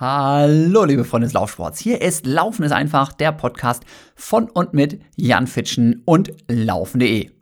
[0.00, 1.80] Hallo, liebe Freunde des Laufsports.
[1.80, 3.82] Hier ist Laufen ist einfach, der Podcast
[4.14, 7.32] von und mit Jan Fitschen und Laufen.de.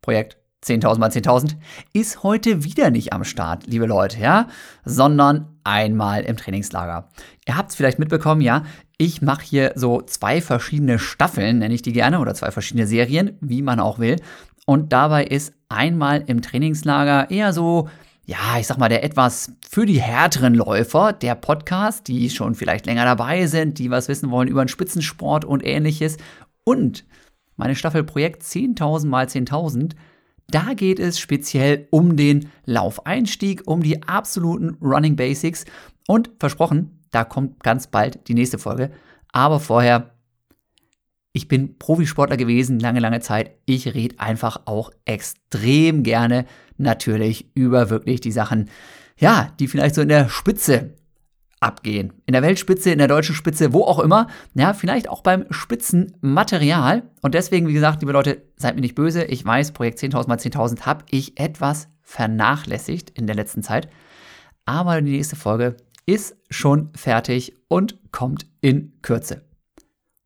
[0.00, 1.56] Projekt 10.000 mal 10.000
[1.92, 4.48] ist heute wieder nicht am Start, liebe Leute, ja,
[4.86, 7.10] sondern einmal im Trainingslager.
[7.46, 8.62] Ihr habt es vielleicht mitbekommen, ja,
[8.96, 13.36] ich mache hier so zwei verschiedene Staffeln, nenne ich die gerne, oder zwei verschiedene Serien,
[13.42, 14.16] wie man auch will.
[14.64, 17.90] Und dabei ist einmal im Trainingslager eher so
[18.26, 22.86] ja, ich sag mal, der etwas für die härteren Läufer, der Podcast, die schon vielleicht
[22.86, 26.16] länger dabei sind, die was wissen wollen über den Spitzensport und ähnliches.
[26.64, 27.04] Und
[27.56, 29.92] meine Staffel Projekt 10.000 mal 10.000,
[30.48, 35.66] da geht es speziell um den Laufeinstieg, um die absoluten Running Basics.
[36.06, 38.90] Und versprochen, da kommt ganz bald die nächste Folge.
[39.32, 40.13] Aber vorher
[41.36, 43.56] ich bin Profisportler gewesen, lange, lange Zeit.
[43.66, 46.46] Ich rede einfach auch extrem gerne
[46.78, 48.70] natürlich über wirklich die Sachen,
[49.18, 50.94] ja, die vielleicht so in der Spitze
[51.58, 52.12] abgehen.
[52.26, 54.28] In der Weltspitze, in der deutschen Spitze, wo auch immer.
[54.54, 57.02] Ja, vielleicht auch beim Spitzenmaterial.
[57.20, 59.24] Und deswegen, wie gesagt, liebe Leute, seid mir nicht böse.
[59.24, 63.88] Ich weiß, Projekt 10.000 mal 10.000 habe ich etwas vernachlässigt in der letzten Zeit.
[64.66, 69.42] Aber die nächste Folge ist schon fertig und kommt in Kürze.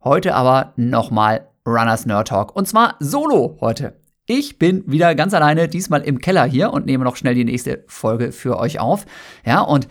[0.05, 2.55] Heute aber nochmal Runners Nerd Talk.
[2.55, 4.01] Und zwar solo heute.
[4.27, 7.85] Ich bin wieder ganz alleine, diesmal im Keller hier und nehme noch schnell die nächste
[7.89, 9.07] Folge für euch auf.
[9.45, 9.89] Ja, und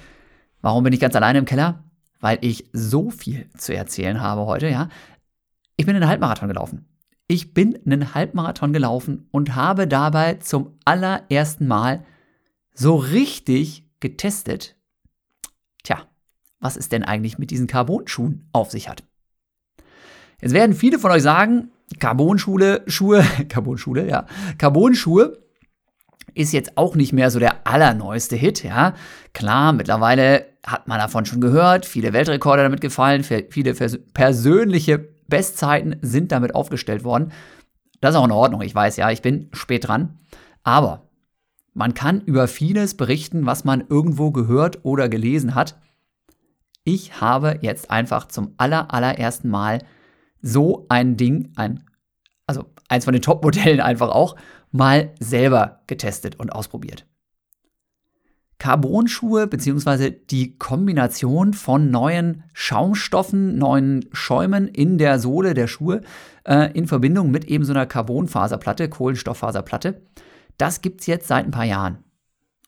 [0.61, 1.83] warum bin ich ganz alleine im Keller?
[2.22, 4.88] Weil ich so viel zu erzählen habe heute, ja.
[5.75, 6.88] Ich bin einen Halbmarathon gelaufen.
[7.28, 12.05] Ich bin einen Halbmarathon gelaufen und habe dabei zum allerersten Mal
[12.73, 14.78] so richtig getestet.
[15.83, 16.08] Tja,
[16.59, 19.03] was es denn eigentlich mit diesen Carbon-Schuhen auf sich hat.
[20.41, 24.25] Jetzt werden viele von euch sagen, Carbonschule, Schuhe, Carbonschule, ja,
[24.57, 25.38] Carbonschuhe
[26.33, 28.94] ist jetzt auch nicht mehr so der allerneueste Hit, ja.
[29.33, 33.73] Klar, mittlerweile hat man davon schon gehört, viele Weltrekorde damit gefallen, viele
[34.13, 37.31] persönliche Bestzeiten sind damit aufgestellt worden.
[38.01, 40.19] Das ist auch in Ordnung, ich weiß, ja, ich bin spät dran.
[40.63, 41.09] Aber
[41.73, 45.78] man kann über vieles berichten, was man irgendwo gehört oder gelesen hat.
[46.83, 49.79] Ich habe jetzt einfach zum aller, allerersten Mal
[50.47, 51.84] so ein Ding, ein,
[52.47, 54.35] also eins von den Top-Modellen einfach auch,
[54.72, 57.06] mal selber getestet und ausprobiert.
[58.59, 60.12] Carbon-Schuhe bzw.
[60.12, 66.02] die Kombination von neuen Schaumstoffen, neuen Schäumen in der Sohle der Schuhe
[66.44, 70.02] äh, in Verbindung mit eben so einer Carbonfaserplatte, Kohlenstofffaserplatte,
[70.57, 72.03] das gibt es jetzt seit ein paar Jahren.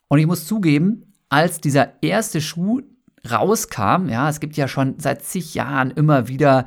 [0.10, 2.82] Und ich muss zugeben, als dieser erste Schuh
[3.30, 6.66] rauskam, ja, es gibt ja schon seit zig Jahren immer wieder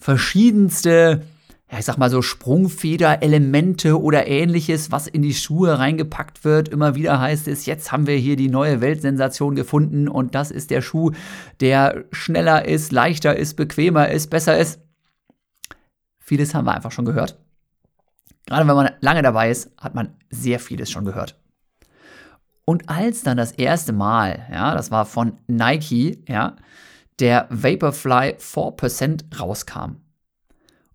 [0.00, 1.22] verschiedenste,
[1.70, 6.68] ja, ich sag mal so Sprungfeder-Elemente oder ähnliches, was in die Schuhe reingepackt wird.
[6.68, 10.70] Immer wieder heißt es, jetzt haben wir hier die neue Weltsensation gefunden und das ist
[10.70, 11.12] der Schuh,
[11.60, 14.80] der schneller ist, leichter ist, bequemer ist, besser ist.
[16.18, 17.38] Vieles haben wir einfach schon gehört.
[18.46, 21.38] Gerade wenn man lange dabei ist, hat man sehr vieles schon gehört.
[22.64, 26.56] Und als dann das erste Mal, ja, das war von Nike, ja,
[27.20, 29.96] der Vaporfly 4% rauskam.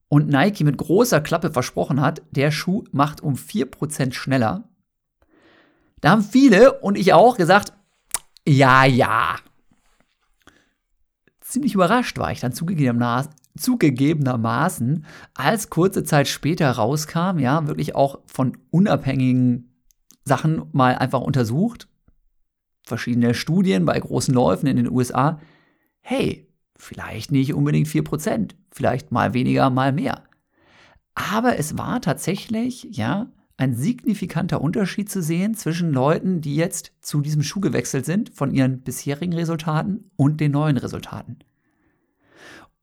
[0.07, 4.69] Und Nike mit großer Klappe versprochen hat, der Schuh macht um 4% schneller.
[6.01, 7.73] Da haben viele und ich auch gesagt,
[8.47, 9.37] ja, ja.
[11.41, 18.57] Ziemlich überrascht war ich dann zugegebenermaßen, als kurze Zeit später rauskam, ja, wirklich auch von
[18.71, 19.71] unabhängigen
[20.23, 21.87] Sachen mal einfach untersucht.
[22.83, 25.39] Verschiedene Studien bei großen Läufen in den USA,
[26.07, 30.23] hey, vielleicht nicht unbedingt 4%, vielleicht mal weniger, mal mehr.
[31.15, 37.21] Aber es war tatsächlich, ja, ein signifikanter Unterschied zu sehen zwischen Leuten, die jetzt zu
[37.21, 41.39] diesem Schuh gewechselt sind, von ihren bisherigen Resultaten und den neuen Resultaten.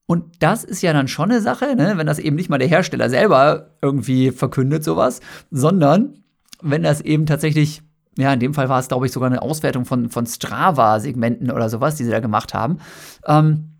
[0.06, 2.68] Und das ist ja dann schon eine Sache, ne, wenn das eben nicht mal der
[2.68, 5.20] Hersteller selber irgendwie verkündet, sowas,
[5.52, 6.24] sondern
[6.60, 7.82] wenn das eben tatsächlich
[8.18, 11.68] ja, in dem Fall war es, glaube ich, sogar eine Auswertung von, von Strava-Segmenten oder
[11.68, 12.78] sowas, die sie da gemacht haben.
[13.26, 13.72] Ähm,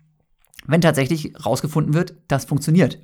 [0.65, 2.99] wenn tatsächlich rausgefunden wird, das funktioniert.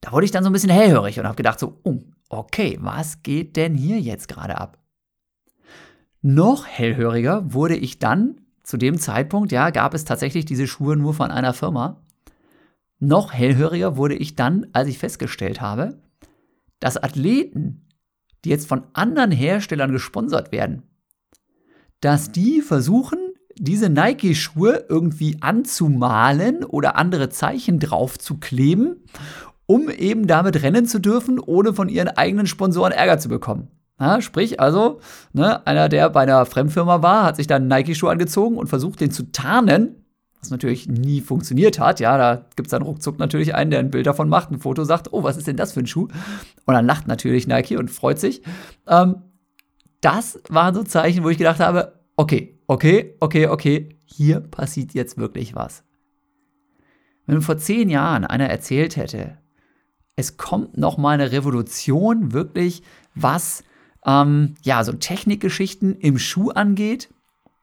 [0.00, 3.22] Da wurde ich dann so ein bisschen hellhörig und habe gedacht so, oh, okay, was
[3.22, 4.78] geht denn hier jetzt gerade ab?
[6.22, 11.14] Noch hellhöriger wurde ich dann zu dem Zeitpunkt, ja, gab es tatsächlich diese Schuhe nur
[11.14, 12.02] von einer Firma.
[12.98, 15.98] Noch hellhöriger wurde ich dann, als ich festgestellt habe,
[16.78, 17.88] dass Athleten
[18.44, 20.82] die jetzt von anderen Herstellern gesponsert werden,
[22.00, 23.18] dass die versuchen,
[23.56, 29.04] diese Nike-Schuhe irgendwie anzumalen oder andere Zeichen drauf zu kleben,
[29.66, 33.68] um eben damit rennen zu dürfen, ohne von ihren eigenen Sponsoren Ärger zu bekommen.
[34.00, 35.00] Ja, sprich also,
[35.34, 39.10] ne, einer, der bei einer Fremdfirma war, hat sich dann Nike-Schuh angezogen und versucht, den
[39.10, 40.06] zu tarnen,
[40.40, 42.00] was natürlich nie funktioniert hat.
[42.00, 44.84] Ja, da gibt es dann ruckzuck natürlich einen, der ein Bild davon macht, ein Foto
[44.84, 46.08] sagt, oh, was ist denn das für ein Schuh?
[46.64, 48.42] Und dann lacht natürlich Nike und freut sich.
[48.86, 49.16] Ähm,
[50.00, 55.18] das waren so Zeichen, wo ich gedacht habe, okay, okay, okay, okay, hier passiert jetzt
[55.18, 55.84] wirklich was.
[57.26, 59.38] Wenn vor zehn Jahren einer erzählt hätte,
[60.16, 62.82] es kommt noch mal eine Revolution, wirklich
[63.14, 63.62] was
[64.06, 67.10] ähm, ja so Technikgeschichten im Schuh angeht,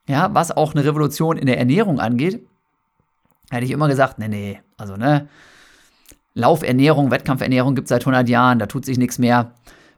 [0.07, 2.47] ja, was auch eine Revolution in der Ernährung angeht,
[3.49, 5.27] hätte ich immer gesagt, nee, nee, also ne,
[6.33, 9.53] Laufernährung, Wettkampfernährung gibt es seit 100 Jahren, da tut sich nichts mehr.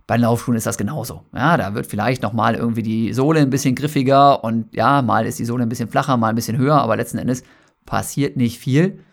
[0.07, 1.23] Bei Laufschuhen ist das genauso.
[1.35, 5.25] Ja, da wird vielleicht noch mal irgendwie die Sohle ein bisschen griffiger und ja, mal
[5.25, 7.43] ist die Sohle ein bisschen flacher, mal ein bisschen höher, aber letzten Endes
[7.85, 9.03] passiert nicht viel.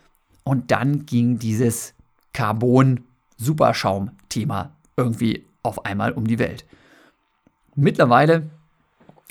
[0.44, 1.94] Und dann ging dieses
[2.32, 6.64] Carbon-Superschaum-Thema irgendwie auf einmal um die Welt.
[7.74, 8.48] Mittlerweile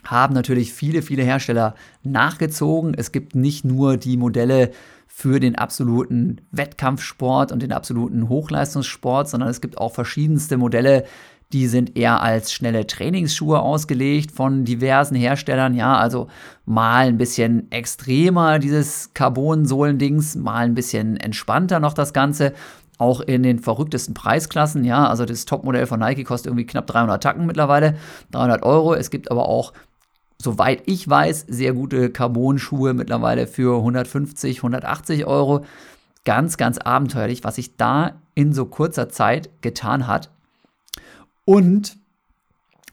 [0.04, 2.94] haben natürlich viele, viele Hersteller nachgezogen.
[2.94, 4.72] Es gibt nicht nur die Modelle
[5.08, 11.06] für den absoluten Wettkampfsport und den absoluten Hochleistungssport, sondern es gibt auch verschiedenste Modelle,
[11.54, 15.74] die sind eher als schnelle Trainingsschuhe ausgelegt von diversen Herstellern.
[15.74, 16.28] Ja, also
[16.66, 22.54] mal ein bisschen extremer dieses Carbon-Sohlendings, mal ein bisschen entspannter noch das Ganze.
[22.98, 24.86] Auch in den verrücktesten Preisklassen.
[24.86, 27.96] Ja, also das Topmodell von Nike kostet irgendwie knapp 300 Tacken mittlerweile,
[28.32, 28.94] 300 Euro.
[28.94, 29.74] Es gibt aber auch
[30.38, 35.66] soweit ich weiß, sehr gute Carbon-Schuhe mittlerweile für 150, 180 Euro.
[36.24, 40.30] Ganz, ganz abenteuerlich, was sich da in so kurzer Zeit getan hat.
[41.46, 41.98] Und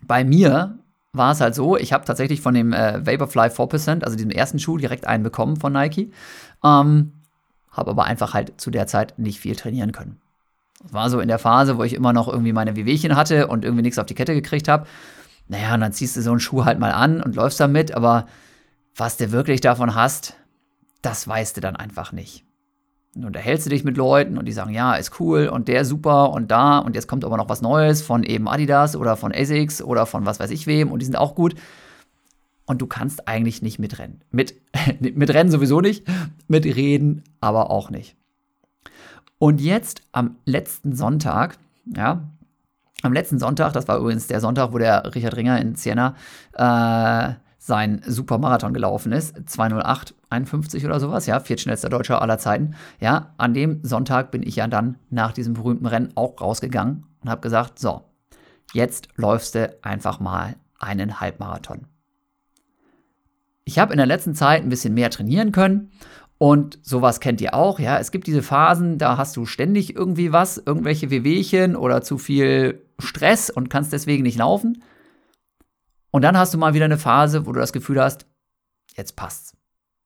[0.02, 0.78] bei mir
[1.12, 4.58] war es halt so, ich habe tatsächlich von dem äh, Vaporfly 4%, also diesem ersten
[4.58, 6.12] Schuh, direkt einen bekommen von Nike.
[6.64, 7.12] Ähm,
[7.70, 10.20] habe aber einfach halt zu der Zeit nicht viel trainieren können.
[10.82, 13.64] Das war so in der Phase, wo ich immer noch irgendwie meine Wehwehchen hatte und
[13.64, 14.86] irgendwie nichts auf die Kette gekriegt habe.
[15.52, 18.26] Naja, und dann ziehst du so einen Schuh halt mal an und läufst damit, aber
[18.96, 20.34] was du wirklich davon hast,
[21.02, 22.46] das weißt du dann einfach nicht.
[23.14, 26.30] Und unterhältst du dich mit Leuten und die sagen, ja, ist cool und der super
[26.30, 29.82] und da und jetzt kommt aber noch was Neues von eben Adidas oder von ASICS
[29.82, 31.54] oder von was weiß ich wem und die sind auch gut.
[32.64, 34.22] Und du kannst eigentlich nicht mitrennen.
[34.30, 34.54] Mit,
[35.00, 36.06] mit Rennen sowieso nicht,
[36.48, 38.16] mit Reden aber auch nicht.
[39.36, 41.58] Und jetzt am letzten Sonntag,
[41.94, 42.22] ja,
[43.02, 46.14] am letzten Sonntag, das war übrigens der Sonntag, wo der Richard Ringer in Siena
[46.54, 52.74] äh, sein Supermarathon gelaufen ist, 208, 51 oder sowas, ja, viertschnellster Deutscher aller Zeiten.
[52.98, 57.30] Ja, an dem Sonntag bin ich ja dann nach diesem berühmten Rennen auch rausgegangen und
[57.30, 58.02] habe gesagt, so,
[58.72, 61.86] jetzt läufst du einfach mal einen Halbmarathon.
[63.64, 65.92] Ich habe in der letzten Zeit ein bisschen mehr trainieren können
[66.38, 68.00] und sowas kennt ihr auch, ja.
[68.00, 72.82] Es gibt diese Phasen, da hast du ständig irgendwie was, irgendwelche Wehwehchen oder zu viel
[73.02, 74.82] Stress und kannst deswegen nicht laufen.
[76.10, 78.26] Und dann hast du mal wieder eine Phase, wo du das Gefühl hast,
[78.96, 79.56] jetzt passt's.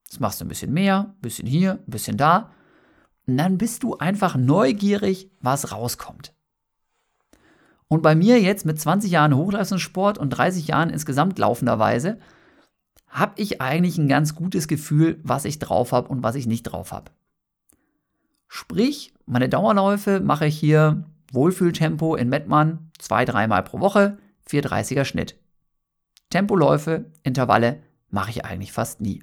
[0.06, 2.52] Jetzt machst du ein bisschen mehr, ein bisschen hier, ein bisschen da.
[3.26, 6.32] Und dann bist du einfach neugierig, was rauskommt.
[7.88, 12.18] Und bei mir jetzt mit 20 Jahren Hochleistungssport und 30 Jahren insgesamt laufenderweise,
[13.08, 16.64] habe ich eigentlich ein ganz gutes Gefühl, was ich drauf habe und was ich nicht
[16.64, 17.12] drauf habe.
[18.48, 24.18] Sprich, meine Dauerläufe mache ich hier Wohlfühltempo in Mettmann zwei, dreimal pro Woche,
[24.48, 25.38] 430er Schnitt.
[26.30, 29.22] Tempoläufe, Intervalle mache ich eigentlich fast nie.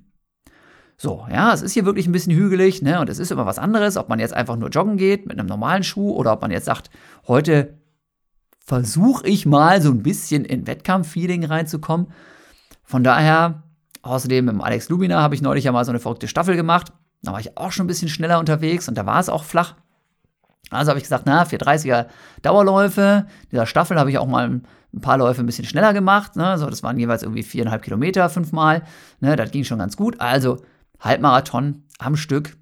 [0.98, 3.60] So, ja, es ist hier wirklich ein bisschen hügelig, ne, und es ist immer was
[3.60, 6.52] anderes, ob man jetzt einfach nur joggen geht mit einem normalen Schuh oder ob man
[6.52, 6.90] jetzt sagt,
[7.28, 7.78] heute
[8.60, 12.07] versuche ich mal so ein bisschen in Wettkampf-Feeling reinzukommen.
[12.83, 13.64] Von daher,
[14.02, 16.94] außerdem mit dem Alex Lubina habe ich neulich ja mal so eine verrückte Staffel gemacht.
[17.22, 19.76] Da war ich auch schon ein bisschen schneller unterwegs und da war es auch flach.
[20.70, 22.08] Also habe ich gesagt, na, 430er
[22.42, 23.28] Dauerläufe.
[23.52, 26.36] Dieser Staffel habe ich auch mal ein paar Läufe ein bisschen schneller gemacht.
[26.36, 26.58] Ne?
[26.58, 28.84] So, das waren jeweils irgendwie viereinhalb Kilometer, fünfmal.
[29.20, 29.36] Ne?
[29.36, 30.20] Das ging schon ganz gut.
[30.20, 30.58] Also
[31.00, 32.58] Halbmarathon am Stück.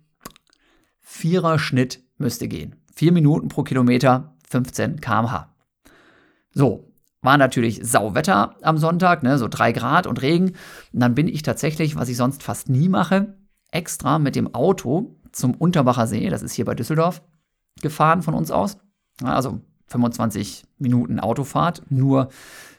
[1.00, 2.75] Vierer Schnitt müsste gehen.
[2.93, 5.50] Vier Minuten pro Kilometer, 15 km/h.
[6.53, 6.91] So,
[7.22, 9.38] war natürlich Sauwetter am Sonntag, ne?
[9.38, 10.53] so drei Grad und Regen.
[10.93, 13.36] Und dann bin ich tatsächlich, was ich sonst fast nie mache,
[13.72, 17.22] extra mit dem Auto zum Unterbacher See, das ist hier bei Düsseldorf,
[17.81, 18.77] gefahren von uns aus.
[19.23, 22.29] Also 25 Minuten Autofahrt, nur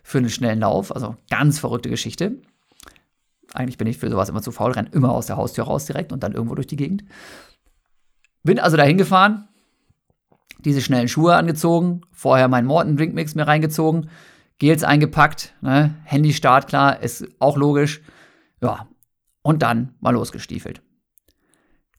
[0.03, 0.95] für einen schnellen Lauf.
[0.95, 2.41] Also ganz verrückte Geschichte.
[3.53, 6.13] Eigentlich bin ich für sowas immer zu faul, renne immer aus der Haustür raus direkt
[6.13, 7.05] und dann irgendwo durch die Gegend.
[8.43, 9.49] Bin also dahin gefahren,
[10.65, 14.09] diese schnellen Schuhe angezogen, vorher meinen Morton Drinkmix mir reingezogen,
[14.59, 15.95] Gels eingepackt, ne?
[16.05, 18.01] Handy Start klar, ist auch logisch.
[18.63, 18.89] Ja,
[19.43, 20.83] und dann mal losgestiefelt.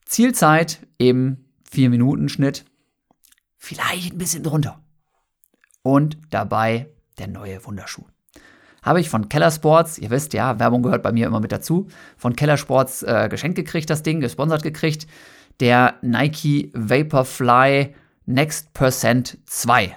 [0.06, 2.64] Zielzeit eben 4 Minuten Schnitt,
[3.64, 4.80] vielleicht ein bisschen drunter.
[5.82, 8.04] Und dabei der neue Wunderschuh.
[8.82, 11.88] habe ich von Keller Sports, ihr wisst ja, Werbung gehört bei mir immer mit dazu,
[12.18, 15.06] von Keller Sports äh, geschenkt gekriegt, das Ding, gesponsert gekriegt.
[15.60, 17.94] Der Nike Vaporfly
[18.26, 19.96] Next Percent 2.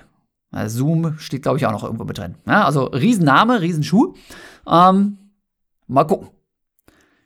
[0.68, 2.36] Zoom steht, glaube ich, auch noch irgendwo mit drin.
[2.46, 4.14] Ja, also Riesenname, Riesenschuh.
[4.68, 5.18] Ähm,
[5.88, 6.30] mal gucken.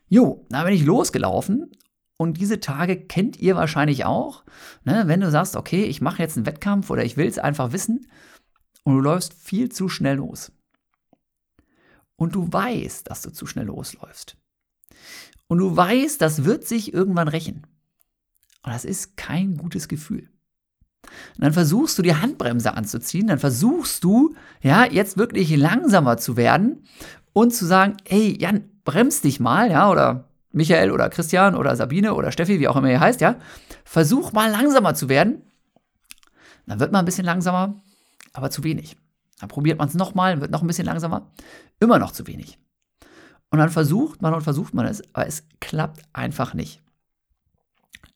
[0.07, 1.71] Jo, da bin ich losgelaufen
[2.21, 4.43] und diese Tage kennt ihr wahrscheinlich auch.
[4.83, 5.05] Ne?
[5.07, 8.05] Wenn du sagst, okay, ich mache jetzt einen Wettkampf oder ich will es einfach wissen
[8.83, 10.51] und du läufst viel zu schnell los.
[12.17, 14.37] Und du weißt, dass du zu schnell losläufst.
[15.47, 17.65] Und du weißt, das wird sich irgendwann rächen.
[18.61, 20.29] Und das ist kein gutes Gefühl.
[21.37, 26.37] Und dann versuchst du die Handbremse anzuziehen, dann versuchst du, ja, jetzt wirklich langsamer zu
[26.37, 26.83] werden
[27.33, 32.13] und zu sagen, hey, Jan, bremst dich mal, ja, oder Michael oder Christian oder Sabine
[32.13, 33.35] oder Steffi, wie auch immer ihr heißt, ja,
[33.83, 35.41] versuch mal langsamer zu werden.
[36.65, 37.75] Dann wird man ein bisschen langsamer,
[38.33, 38.97] aber zu wenig.
[39.39, 41.31] Dann probiert man es nochmal, wird noch ein bisschen langsamer,
[41.79, 42.59] immer noch zu wenig.
[43.49, 46.81] Und dann versucht man und versucht man es, aber es klappt einfach nicht.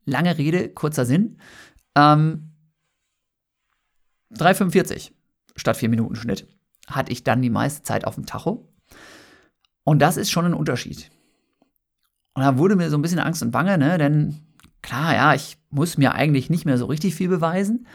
[0.06, 1.40] Lange Rede, kurzer Sinn.
[1.96, 2.52] Ähm,
[4.34, 5.12] 3,45
[5.56, 6.48] statt 4 Minuten Schnitt
[6.88, 8.72] hatte ich dann die meiste Zeit auf dem Tacho.
[9.84, 11.10] Und das ist schon ein Unterschied.
[12.36, 13.98] Und da wurde mir so ein bisschen Angst und Bange, ne?
[13.98, 14.46] denn
[14.82, 17.88] klar, ja, ich muss mir eigentlich nicht mehr so richtig viel beweisen,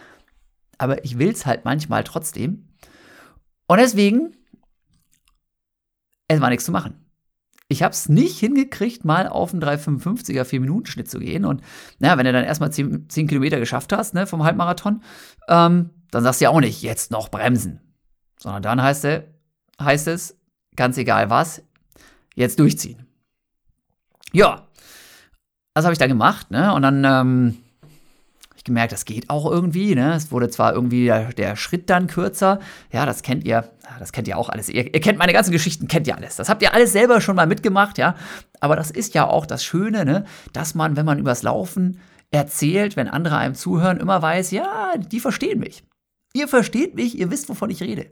[0.78, 2.68] aber ich will es halt manchmal trotzdem.
[3.68, 4.34] Und deswegen,
[6.26, 7.06] es war nichts zu machen.
[7.68, 11.44] Ich habe es nicht hingekriegt, mal auf einen 3,55er 4-Minuten-Schnitt zu gehen.
[11.44, 11.62] Und
[12.00, 15.04] naja, wenn du dann erstmal 10, 10 Kilometer geschafft hast ne, vom Halbmarathon,
[15.48, 17.80] ähm, dann sagst du ja auch nicht, jetzt noch bremsen.
[18.38, 19.06] Sondern dann heißt,
[19.80, 20.36] heißt es,
[20.74, 21.62] ganz egal was,
[22.34, 23.06] jetzt durchziehen.
[24.32, 24.66] Ja,
[25.74, 26.74] das habe ich dann gemacht, ne?
[26.74, 27.56] Und dann ähm,
[28.44, 30.14] habe ich gemerkt, das geht auch irgendwie, ne?
[30.14, 32.60] Es wurde zwar irgendwie der, der, Schritt dann kürzer.
[32.92, 34.68] Ja, das kennt ihr, das kennt ihr auch alles.
[34.68, 36.36] Ihr, ihr kennt meine ganzen Geschichten, kennt ihr alles.
[36.36, 38.14] Das habt ihr alles selber schon mal mitgemacht, ja?
[38.60, 40.24] Aber das ist ja auch das Schöne, ne?
[40.52, 45.20] Dass man, wenn man übers Laufen erzählt, wenn andere einem zuhören, immer weiß, ja, die
[45.20, 45.82] verstehen mich.
[46.32, 48.10] Ihr versteht mich, ihr wisst, wovon ich rede.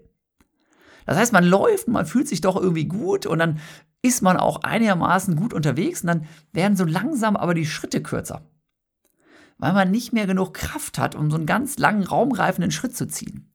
[1.09, 3.61] Das heißt, man läuft, man fühlt sich doch irgendwie gut und dann
[4.03, 8.43] ist man auch einigermaßen gut unterwegs und dann werden so langsam aber die Schritte kürzer.
[9.57, 13.09] Weil man nicht mehr genug Kraft hat, um so einen ganz langen, raumgreifenden Schritt zu
[13.09, 13.51] ziehen.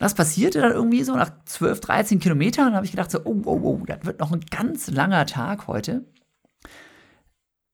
[0.00, 2.70] Das passierte dann irgendwie so nach 12, 13 Kilometern.
[2.70, 5.68] Da habe ich gedacht, so, oh, oh, oh, das wird noch ein ganz langer Tag
[5.68, 6.04] heute.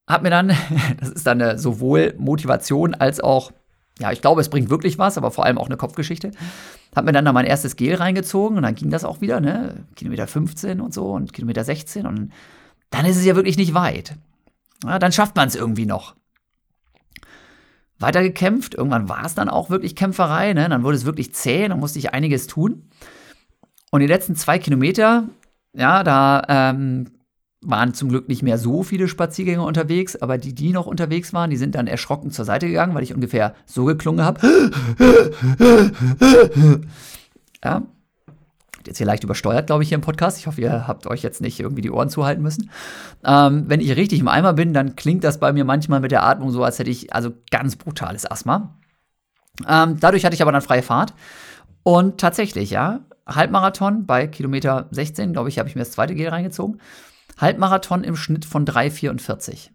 [0.07, 0.49] Hab mir dann,
[1.00, 3.50] das ist dann sowohl Motivation als auch
[4.00, 6.30] ja, ich glaube, es bringt wirklich was, aber vor allem auch eine Kopfgeschichte.
[6.97, 9.85] Hab mir dann da mein erstes Gel reingezogen und dann ging das auch wieder, ne?
[9.95, 12.33] Kilometer 15 und so und Kilometer 16 und
[12.88, 14.16] dann ist es ja wirklich nicht weit.
[14.85, 16.16] Ja, dann schafft man es irgendwie noch.
[17.99, 20.69] Weiter gekämpft, irgendwann war es dann auch wirklich Kämpferei, ne?
[20.71, 22.88] Dann wurde es wirklich zäh, dann musste ich einiges tun.
[23.90, 25.28] Und die letzten zwei Kilometer,
[25.75, 27.11] ja, da ähm,
[27.62, 31.50] waren zum Glück nicht mehr so viele Spaziergänger unterwegs, aber die, die noch unterwegs waren,
[31.50, 34.40] die sind dann erschrocken zur Seite gegangen, weil ich ungefähr so geklungen habe.
[37.64, 37.83] ja.
[38.87, 40.38] Jetzt hier leicht übersteuert, glaube ich, hier im Podcast.
[40.38, 42.71] Ich hoffe, ihr habt euch jetzt nicht irgendwie die Ohren zuhalten müssen.
[43.23, 46.23] Ähm, wenn ich richtig im Eimer bin, dann klingt das bei mir manchmal mit der
[46.23, 48.79] Atmung so, als hätte ich also ganz brutales Asthma.
[49.69, 51.12] Ähm, dadurch hatte ich aber dann freie Fahrt.
[51.83, 56.31] Und tatsächlich, ja, Halbmarathon bei Kilometer 16, glaube ich, habe ich mir das zweite Gel
[56.31, 56.81] reingezogen.
[57.40, 59.70] Halbmarathon im Schnitt von 3,44.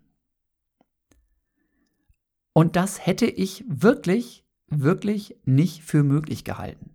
[2.53, 6.91] Und das hätte ich wirklich, wirklich nicht für möglich gehalten.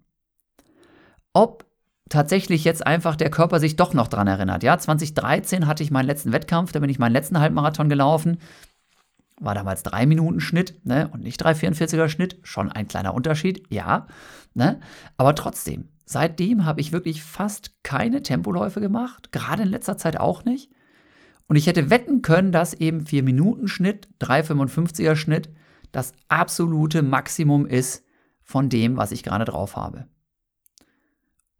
[1.33, 1.67] Ob
[2.09, 4.63] tatsächlich jetzt einfach der Körper sich doch noch dran erinnert.
[4.63, 8.39] Ja, 2013 hatte ich meinen letzten Wettkampf, da bin ich meinen letzten Halbmarathon gelaufen.
[9.39, 12.39] War damals 3 Minuten Schnitt ne, und nicht 3,44er Schnitt.
[12.43, 14.07] Schon ein kleiner Unterschied, ja.
[14.55, 14.81] Ne?
[15.17, 20.45] Aber trotzdem, Seitdem habe ich wirklich fast keine Tempoläufe gemacht, gerade in letzter Zeit auch
[20.45, 20.73] nicht.
[21.47, 25.51] Und ich hätte wetten können, dass eben 4-Minuten-Schnitt, 3,55er Schnitt
[25.93, 28.05] das absolute Maximum ist
[28.43, 30.09] von dem, was ich gerade drauf habe.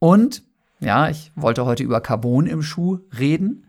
[0.01, 0.43] Und,
[0.81, 3.67] ja, ich wollte heute über Carbon im Schuh reden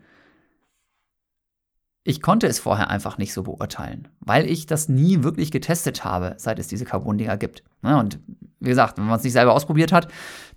[2.04, 6.34] ich konnte es vorher einfach nicht so beurteilen, weil ich das nie wirklich getestet habe,
[6.36, 7.62] seit es diese Carbon-Dinger gibt.
[7.82, 8.18] und
[8.60, 10.08] wie gesagt, wenn man es nicht selber ausprobiert hat,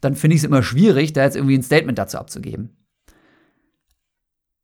[0.01, 2.75] dann finde ich es immer schwierig, da jetzt irgendwie ein Statement dazu abzugeben.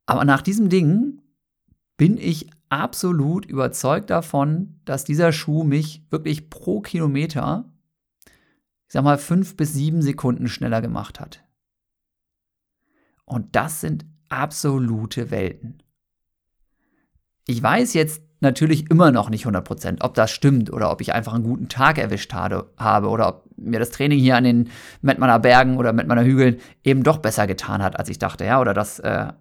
[0.05, 1.21] Aber nach diesem Ding
[1.97, 7.71] bin ich absolut überzeugt davon, dass dieser Schuh mich wirklich pro Kilometer,
[8.25, 11.43] ich sag mal, fünf bis sieben Sekunden schneller gemacht hat.
[13.25, 15.83] Und das sind absolute Welten.
[17.47, 21.33] Ich weiß jetzt natürlich immer noch nicht 100%, ob das stimmt oder ob ich einfach
[21.33, 24.69] einen guten Tag erwischt habe oder ob mir das Training hier an den
[25.01, 28.73] Mettmanner Bergen oder Mettmanner Hügeln eben doch besser getan hat, als ich dachte, ja, oder
[28.73, 29.31] das äh,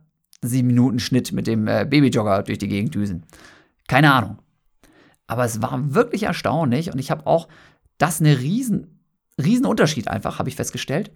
[0.44, 3.24] 7-Minuten-Schnitt mit dem äh, Babyjogger durch die Gegend düsen.
[3.88, 4.38] Keine Ahnung.
[5.26, 7.48] Aber es war wirklich erstaunlich und ich habe auch
[7.98, 9.04] das eine riesen,
[9.42, 11.10] riesen Unterschied einfach, habe ich festgestellt.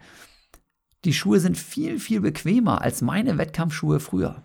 [1.05, 4.43] Die Schuhe sind viel, viel bequemer als meine Wettkampfschuhe früher.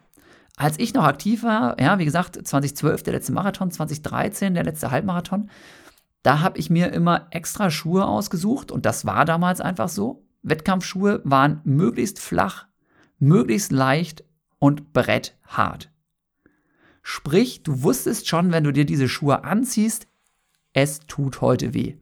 [0.60, 4.92] Als ich noch aktiv war, ja, wie gesagt, 2012 der letzte Marathon, 2013 der letzte
[4.92, 5.50] Halbmarathon,
[6.22, 10.28] da habe ich mir immer extra Schuhe ausgesucht und das war damals einfach so.
[10.44, 12.68] Wettkampfschuhe waren möglichst flach,
[13.20, 14.26] möglichst leicht
[14.60, 15.92] und bretthart.
[17.04, 20.08] Sprich, du wusstest schon, wenn du dir diese Schuhe anziehst,
[20.74, 21.96] es tut heute weh.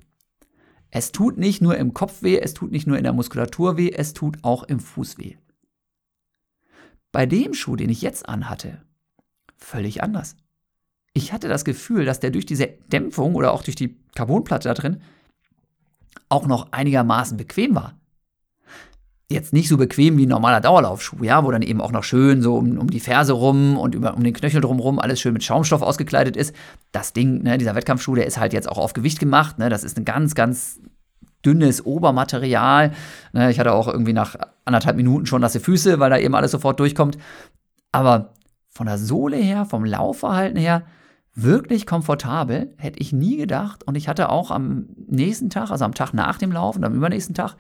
[0.90, 3.92] Es tut nicht nur im Kopf weh, es tut nicht nur in der Muskulatur weh,
[3.92, 5.38] es tut auch im Fuß weh.
[7.12, 8.82] Bei dem Schuh, den ich jetzt anhatte,
[9.56, 10.36] völlig anders.
[11.14, 14.74] Ich hatte das Gefühl, dass der durch diese Dämpfung oder auch durch die Carbonplatte da
[14.74, 15.02] drin
[16.30, 17.98] auch noch einigermaßen bequem war.
[19.30, 22.42] Jetzt nicht so bequem wie ein normaler Dauerlaufschuh, ja, wo dann eben auch noch schön
[22.42, 25.44] so um, um die Ferse rum und über, um den Knöchel drumherum alles schön mit
[25.44, 26.56] Schaumstoff ausgekleidet ist.
[26.94, 29.58] Das Ding, ne, dieser Wettkampfschuh, der ist halt jetzt auch auf Gewicht gemacht.
[29.60, 30.80] Ne, das ist ein ganz, ganz
[31.48, 32.92] dünnes Obermaterial.
[33.32, 34.36] Ne, ich hatte auch irgendwie nach
[34.66, 37.18] anderthalb Minuten schon nasse Füße, weil da eben alles sofort durchkommt.
[37.92, 38.34] Aber
[38.70, 40.84] von der Sohle her, vom Laufverhalten her,
[41.34, 43.84] wirklich komfortabel, hätte ich nie gedacht.
[43.86, 47.34] Und ich hatte auch am nächsten Tag, also am Tag nach dem Laufen, am übernächsten
[47.34, 47.56] Tag,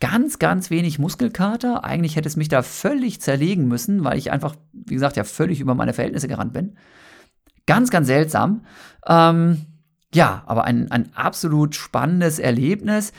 [0.00, 1.84] ganz, ganz wenig Muskelkater.
[1.84, 5.60] Eigentlich hätte es mich da völlig zerlegen müssen, weil ich einfach, wie gesagt, ja völlig
[5.60, 6.76] über meine Verhältnisse gerannt bin.
[7.66, 8.62] Ganz, ganz seltsam.
[9.06, 9.66] Ähm,
[10.14, 13.12] ja, aber ein, ein absolut spannendes Erlebnis.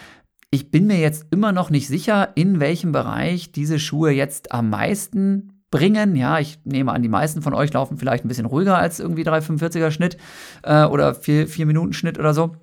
[0.50, 4.70] Ich bin mir jetzt immer noch nicht sicher, in welchem Bereich diese Schuhe jetzt am
[4.70, 6.18] meisten bringen.
[6.18, 9.24] Ja, ich nehme an, die meisten von euch laufen vielleicht ein bisschen ruhiger als irgendwie
[9.24, 10.18] 3,45er Schnitt
[10.64, 12.58] äh, oder 4, Minuten Schnitt oder so.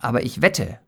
[0.00, 0.78] Aber ich wette,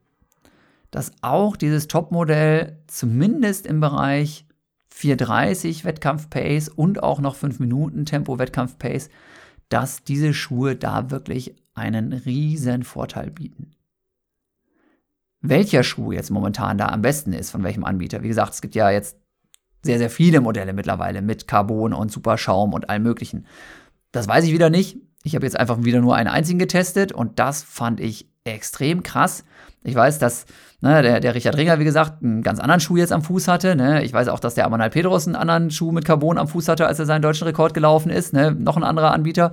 [0.91, 4.45] dass auch dieses Topmodell zumindest im Bereich
[4.91, 9.09] 430 Wettkampf-Pace und auch noch 5 Minuten Tempo Wettkampf-Pace,
[9.71, 13.73] dass diese Schuhe da wirklich einen riesen Vorteil bieten.
[15.41, 18.23] Welcher Schuh jetzt momentan da am besten ist, von welchem Anbieter?
[18.23, 19.17] Wie gesagt, es gibt ja jetzt
[19.83, 23.47] sehr, sehr viele Modelle mittlerweile mit Carbon und Superschaum und allem möglichen.
[24.13, 24.99] Das weiß ich wieder nicht.
[25.25, 29.45] Ich habe jetzt einfach wieder nur einen einzigen getestet und das fand ich extrem krass.
[29.83, 30.47] Ich weiß, dass
[30.81, 33.75] ne, der, der Richard Ringer, wie gesagt, einen ganz anderen Schuh jetzt am Fuß hatte.
[33.75, 34.05] Ne?
[34.05, 36.87] Ich weiß auch, dass der Amanal Pedros einen anderen Schuh mit Carbon am Fuß hatte,
[36.87, 38.33] als er seinen deutschen Rekord gelaufen ist.
[38.33, 38.53] Ne?
[38.53, 39.53] Noch ein anderer Anbieter.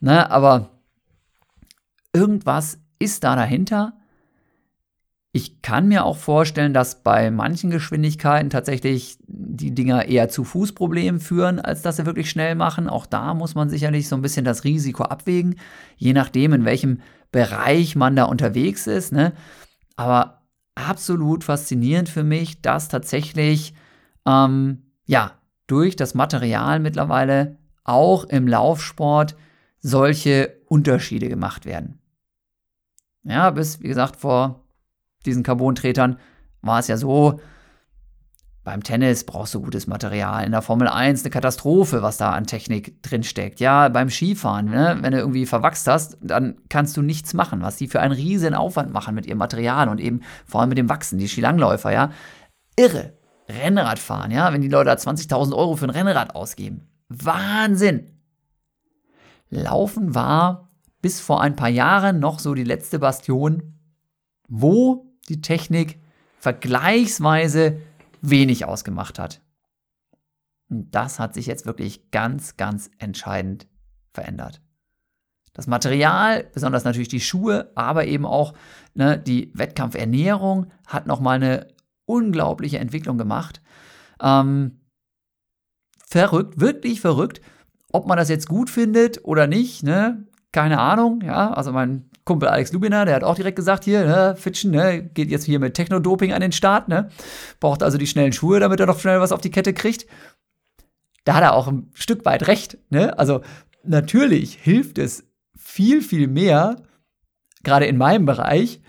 [0.00, 0.30] Ne?
[0.30, 0.70] Aber
[2.16, 3.92] irgendwas ist da dahinter.
[5.32, 11.20] Ich kann mir auch vorstellen, dass bei manchen Geschwindigkeiten tatsächlich die Dinger eher zu Fußproblemen
[11.20, 12.88] führen, als dass sie wirklich schnell machen.
[12.88, 15.56] Auch da muss man sicherlich so ein bisschen das Risiko abwägen,
[15.96, 17.00] je nachdem, in welchem
[17.32, 19.12] Bereich man da unterwegs ist.
[19.12, 19.34] Ne?
[19.96, 23.74] Aber absolut faszinierend für mich, dass tatsächlich
[24.24, 25.32] ähm, ja
[25.66, 29.36] durch das Material mittlerweile auch im Laufsport
[29.80, 31.98] solche Unterschiede gemacht werden.
[33.26, 34.64] Ja, bis, wie gesagt, vor
[35.24, 36.18] diesen Carbontretern
[36.62, 37.40] war es ja so,
[38.62, 40.44] beim Tennis brauchst du gutes Material.
[40.44, 43.60] In der Formel 1 eine Katastrophe, was da an Technik drinsteckt.
[43.60, 44.98] Ja, beim Skifahren, ne?
[45.00, 47.62] wenn du irgendwie verwachst hast, dann kannst du nichts machen.
[47.62, 50.78] Was die für einen riesen Aufwand machen mit ihrem Material und eben vor allem mit
[50.78, 52.10] dem Wachsen, die Skilangläufer, ja.
[52.76, 53.12] Irre.
[53.48, 56.88] Rennradfahren, ja, wenn die Leute da 20.000 Euro für ein Rennrad ausgeben.
[57.08, 58.20] Wahnsinn.
[59.48, 60.65] Laufen war
[61.06, 63.78] bis vor ein paar Jahren noch so die letzte Bastion,
[64.48, 66.00] wo die Technik
[66.40, 67.80] vergleichsweise
[68.22, 69.40] wenig ausgemacht hat.
[70.68, 73.68] Und das hat sich jetzt wirklich ganz, ganz entscheidend
[74.14, 74.60] verändert.
[75.52, 78.54] Das Material, besonders natürlich die Schuhe, aber eben auch
[78.94, 81.68] ne, die Wettkampfernährung hat nochmal eine
[82.04, 83.62] unglaubliche Entwicklung gemacht.
[84.20, 84.80] Ähm,
[86.04, 87.40] verrückt, wirklich verrückt.
[87.92, 90.26] Ob man das jetzt gut findet oder nicht, ne?
[90.56, 91.20] Keine Ahnung.
[91.22, 95.02] Ja, also mein Kumpel Alex Lubina, der hat auch direkt gesagt, hier, ne, Fitschen, ne,
[95.02, 97.10] geht jetzt hier mit Techno-Doping an den Start, ne?
[97.60, 100.06] Braucht also die schnellen Schuhe, damit er noch schnell was auf die Kette kriegt.
[101.24, 103.18] Da hat er auch ein Stück weit recht, ne?
[103.18, 103.42] Also
[103.84, 106.76] natürlich hilft es viel, viel mehr,
[107.62, 108.80] gerade in meinem Bereich,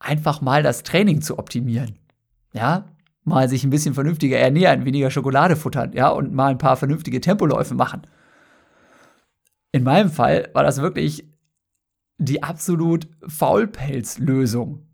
[0.00, 1.96] einfach mal das Training zu optimieren.
[2.52, 2.86] Ja,
[3.22, 7.20] mal sich ein bisschen vernünftiger ernähren, weniger Schokolade futtern, ja, und mal ein paar vernünftige
[7.20, 8.02] Tempoläufe machen.
[9.74, 11.28] In meinem Fall war das wirklich
[12.18, 14.86] die absolut Faulpelzlösung.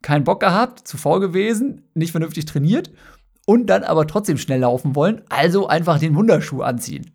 [0.00, 2.90] Kein Bock gehabt, zu faul gewesen, nicht vernünftig trainiert
[3.44, 7.10] und dann aber trotzdem schnell laufen wollen, also einfach den Wunderschuh anziehen.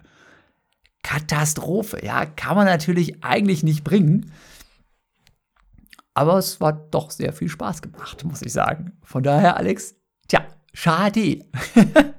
[1.01, 2.05] Katastrophe.
[2.05, 4.31] Ja, kann man natürlich eigentlich nicht bringen.
[6.13, 8.91] Aber es war doch sehr viel Spaß gemacht, muss ich sagen.
[9.01, 9.95] Von daher, Alex,
[10.27, 11.47] tja, schade.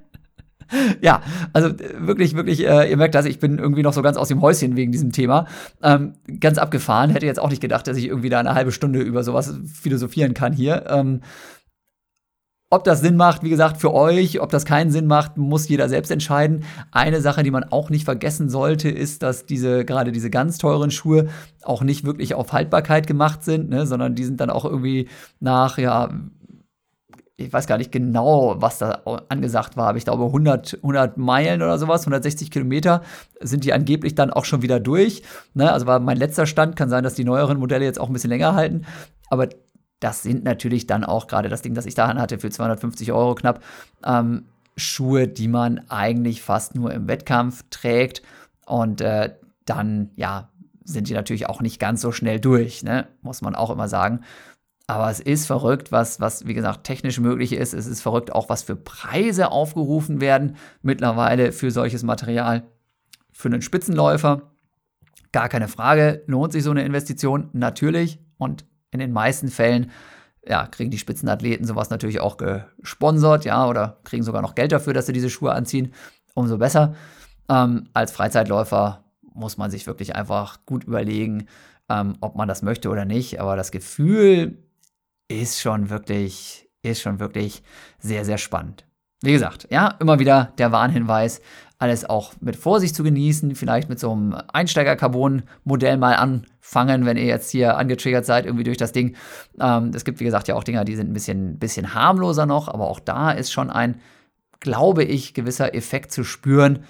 [1.00, 4.16] ja, also äh, wirklich, wirklich, äh, ihr merkt das, ich bin irgendwie noch so ganz
[4.16, 5.46] aus dem Häuschen wegen diesem Thema.
[5.83, 9.00] Ähm, ganz abgefahren, hätte jetzt auch nicht gedacht, dass ich irgendwie da eine halbe Stunde
[9.00, 10.85] über sowas philosophieren kann hier.
[10.88, 11.20] Ähm,
[12.72, 15.88] ob das Sinn macht, wie gesagt, für euch, ob das keinen Sinn macht, muss jeder
[15.88, 16.62] selbst entscheiden.
[16.92, 20.92] Eine Sache, die man auch nicht vergessen sollte, ist, dass diese, gerade diese ganz teuren
[20.92, 21.28] Schuhe
[21.62, 25.09] auch nicht wirklich auf Haltbarkeit gemacht sind, ne, sondern die sind dann auch irgendwie
[25.40, 26.11] nach, ja,
[27.40, 31.62] ich weiß gar nicht genau, was da angesagt war, aber ich glaube 100, 100 Meilen
[31.62, 33.03] oder sowas, 160 Kilometer
[33.40, 35.22] sind die angeblich dann auch schon wieder durch.
[35.55, 35.72] Ne?
[35.72, 38.31] Also war mein letzter Stand, kann sein, dass die neueren Modelle jetzt auch ein bisschen
[38.31, 38.87] länger halten,
[39.29, 39.48] aber
[40.00, 43.35] das sind natürlich dann auch gerade das Ding, das ich da hatte, für 250 Euro
[43.35, 43.62] knapp,
[44.05, 44.44] ähm,
[44.76, 48.22] Schuhe, die man eigentlich fast nur im Wettkampf trägt.
[48.66, 49.35] Und äh,
[49.66, 50.48] dann, ja,
[50.85, 53.07] sind die natürlich auch nicht ganz so schnell durch, ne?
[53.22, 54.20] muss man auch immer sagen.
[54.90, 57.74] Aber es ist verrückt, was, was, wie gesagt, technisch möglich ist.
[57.74, 62.64] Es ist verrückt auch, was für Preise aufgerufen werden mittlerweile für solches Material.
[63.31, 64.50] Für einen Spitzenläufer,
[65.31, 68.18] gar keine Frage, lohnt sich so eine Investition natürlich.
[68.37, 69.92] Und in den meisten Fällen
[70.44, 74.92] ja, kriegen die Spitzenathleten sowas natürlich auch gesponsert, ja, oder kriegen sogar noch Geld dafür,
[74.92, 75.94] dass sie diese Schuhe anziehen.
[76.35, 76.96] Umso besser.
[77.48, 81.46] Ähm, als Freizeitläufer muss man sich wirklich einfach gut überlegen,
[81.88, 83.40] ähm, ob man das möchte oder nicht.
[83.40, 84.59] Aber das Gefühl
[85.31, 87.62] ist schon wirklich, ist schon wirklich
[87.99, 88.87] sehr, sehr spannend.
[89.23, 91.40] Wie gesagt, ja, immer wieder der Warnhinweis,
[91.79, 97.27] alles auch mit Vorsicht zu genießen, vielleicht mit so einem Einsteiger-Carbon-Modell mal anfangen, wenn ihr
[97.27, 99.16] jetzt hier angetriggert seid, irgendwie durch das Ding.
[99.61, 102.69] Ähm, es gibt, wie gesagt, ja auch Dinger, die sind ein bisschen, bisschen harmloser noch,
[102.69, 104.01] aber auch da ist schon ein,
[104.59, 106.85] glaube ich, gewisser Effekt zu spüren.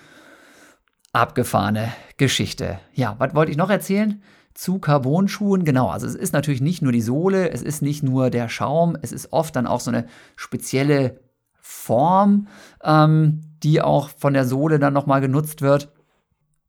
[1.13, 2.79] Abgefahrene Geschichte.
[2.95, 4.23] Ja, was wollte ich noch erzählen?
[4.55, 8.31] Zu Carbon-Schuhen, genau, also es ist natürlich nicht nur die Sohle, es ist nicht nur
[8.31, 11.21] der Schaum, es ist oft dann auch so eine spezielle
[11.61, 12.49] Form,
[12.83, 15.93] ähm, die auch von der Sohle dann nochmal genutzt wird.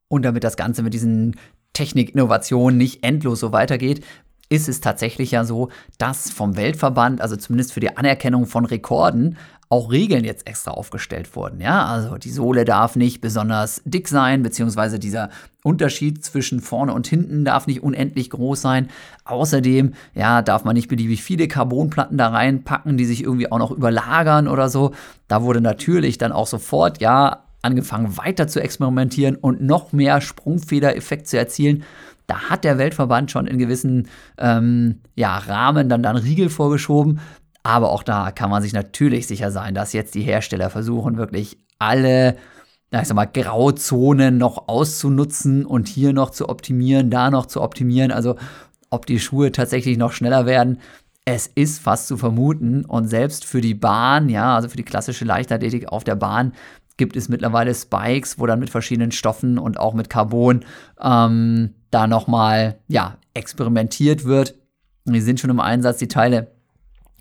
[0.08, 1.38] Und damit das Ganze mit diesen
[1.74, 4.04] Technikinnovationen nicht endlos so weitergeht,
[4.52, 9.38] ist es tatsächlich ja so, dass vom Weltverband, also zumindest für die Anerkennung von Rekorden,
[9.70, 11.62] auch Regeln jetzt extra aufgestellt wurden.
[11.62, 15.30] Ja, also die Sohle darf nicht besonders dick sein, beziehungsweise dieser
[15.64, 18.90] Unterschied zwischen vorne und hinten darf nicht unendlich groß sein.
[19.24, 23.72] Außerdem, ja, darf man nicht beliebig viele Carbonplatten da reinpacken, die sich irgendwie auch noch
[23.72, 24.92] überlagern oder so.
[25.30, 31.28] Da wurde natürlich dann auch sofort, ja, angefangen weiter zu experimentieren und noch mehr Sprungfedereffekt
[31.28, 31.84] zu erzielen.
[32.28, 34.08] Da hat der Weltverband schon in gewissen
[34.38, 37.20] ähm, ja, Rahmen dann, dann Riegel vorgeschoben.
[37.64, 41.58] Aber auch da kann man sich natürlich sicher sein, dass jetzt die Hersteller versuchen, wirklich
[41.78, 42.38] alle,
[42.92, 48.12] ich sag mal, Grauzonen noch auszunutzen und hier noch zu optimieren, da noch zu optimieren.
[48.12, 48.36] Also
[48.90, 50.80] ob die Schuhe tatsächlich noch schneller werden,
[51.26, 52.86] es ist fast zu vermuten.
[52.86, 56.54] Und selbst für die Bahn, ja, also für die klassische Leichtathletik auf der Bahn,
[56.98, 60.66] gibt es mittlerweile Spikes, wo dann mit verschiedenen Stoffen und auch mit Carbon
[61.02, 64.56] ähm, da nochmal, ja, experimentiert wird.
[65.06, 66.52] Die sind schon im Einsatz, die Teile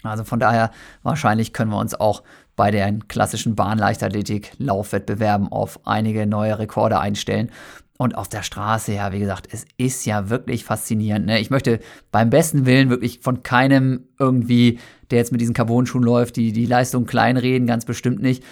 [0.02, 0.70] also von daher,
[1.02, 2.22] wahrscheinlich können wir uns auch
[2.56, 7.50] bei den klassischen Bahnleichtathletik-Laufwettbewerben auf einige neue Rekorde einstellen.
[7.98, 11.26] Und auf der Straße, ja, wie gesagt, es ist ja wirklich faszinierend.
[11.26, 11.38] Ne?
[11.38, 11.80] Ich möchte
[12.10, 14.78] beim besten Willen wirklich von keinem irgendwie,
[15.10, 18.42] der jetzt mit diesen Carbon-Schuhen läuft, die, die Leistung kleinreden, ganz bestimmt nicht.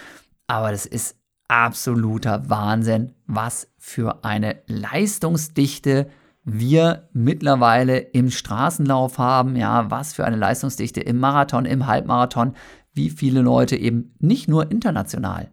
[0.45, 1.15] Aber das ist
[1.49, 6.09] absoluter Wahnsinn, was für eine Leistungsdichte
[6.45, 12.53] wir mittlerweile im Straßenlauf haben, ja, was für eine Leistungsdichte im Marathon, im Halbmarathon,
[12.93, 15.51] wie viele Leute eben nicht nur international,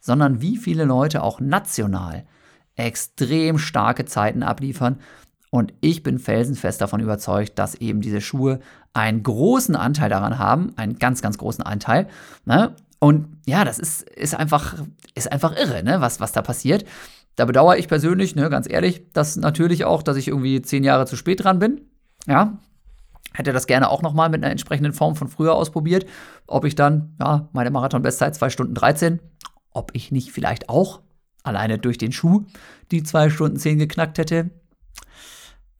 [0.00, 2.26] sondern wie viele Leute auch national
[2.74, 4.98] extrem starke Zeiten abliefern.
[5.50, 8.58] Und ich bin felsenfest davon überzeugt, dass eben diese Schuhe
[8.92, 12.08] einen großen Anteil daran haben, einen ganz, ganz großen Anteil.
[12.44, 12.74] Ne?
[13.04, 14.76] Und ja, das ist, ist, einfach,
[15.14, 16.00] ist einfach irre, ne?
[16.00, 16.86] was, was da passiert.
[17.36, 21.04] Da bedauere ich persönlich, ne, ganz ehrlich, das natürlich auch, dass ich irgendwie zehn Jahre
[21.04, 21.82] zu spät dran bin.
[22.26, 22.56] Ja,
[23.34, 26.06] hätte das gerne auch nochmal mit einer entsprechenden Form von früher ausprobiert.
[26.46, 29.20] Ob ich dann, ja, meine Marathon-Bestzeit 2 Stunden 13,
[29.68, 31.02] ob ich nicht vielleicht auch
[31.42, 32.46] alleine durch den Schuh
[32.90, 34.48] die 2 Stunden 10 geknackt hätte.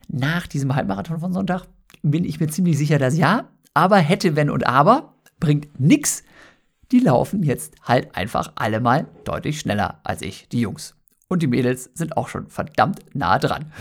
[0.08, 1.68] Nach diesem Halbmarathon von Sonntag
[2.02, 3.48] bin ich mir ziemlich sicher, dass ja.
[3.72, 6.22] Aber hätte, wenn und aber, bringt nix.
[6.92, 10.94] Die laufen jetzt halt einfach alle mal deutlich schneller als ich, die Jungs.
[11.29, 13.73] Und die Mädels sind auch schon verdammt nah dran.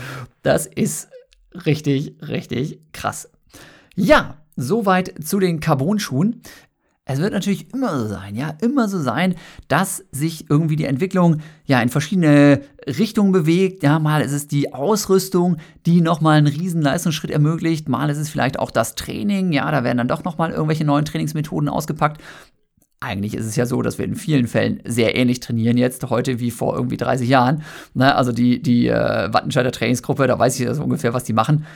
[0.42, 1.08] Das ist
[1.66, 3.30] richtig, richtig krass.
[3.94, 6.42] Ja, soweit zu den Carbon-Schuhen.
[7.06, 9.34] Es wird natürlich immer so sein, ja, immer so sein,
[9.68, 13.82] dass sich irgendwie die Entwicklung ja in verschiedene Richtungen bewegt.
[13.82, 17.90] Ja, mal ist es die Ausrüstung, die nochmal einen riesen Leistungsschritt ermöglicht.
[17.90, 19.52] Mal ist es vielleicht auch das Training.
[19.52, 22.22] Ja, da werden dann doch nochmal irgendwelche neuen Trainingsmethoden ausgepackt.
[23.04, 26.40] Eigentlich ist es ja so, dass wir in vielen Fällen sehr ähnlich trainieren jetzt heute
[26.40, 27.62] wie vor irgendwie 30 Jahren.
[27.94, 31.66] Ne, also die, die äh, Wattenscheider Trainingsgruppe, da weiß ich also ungefähr, was die machen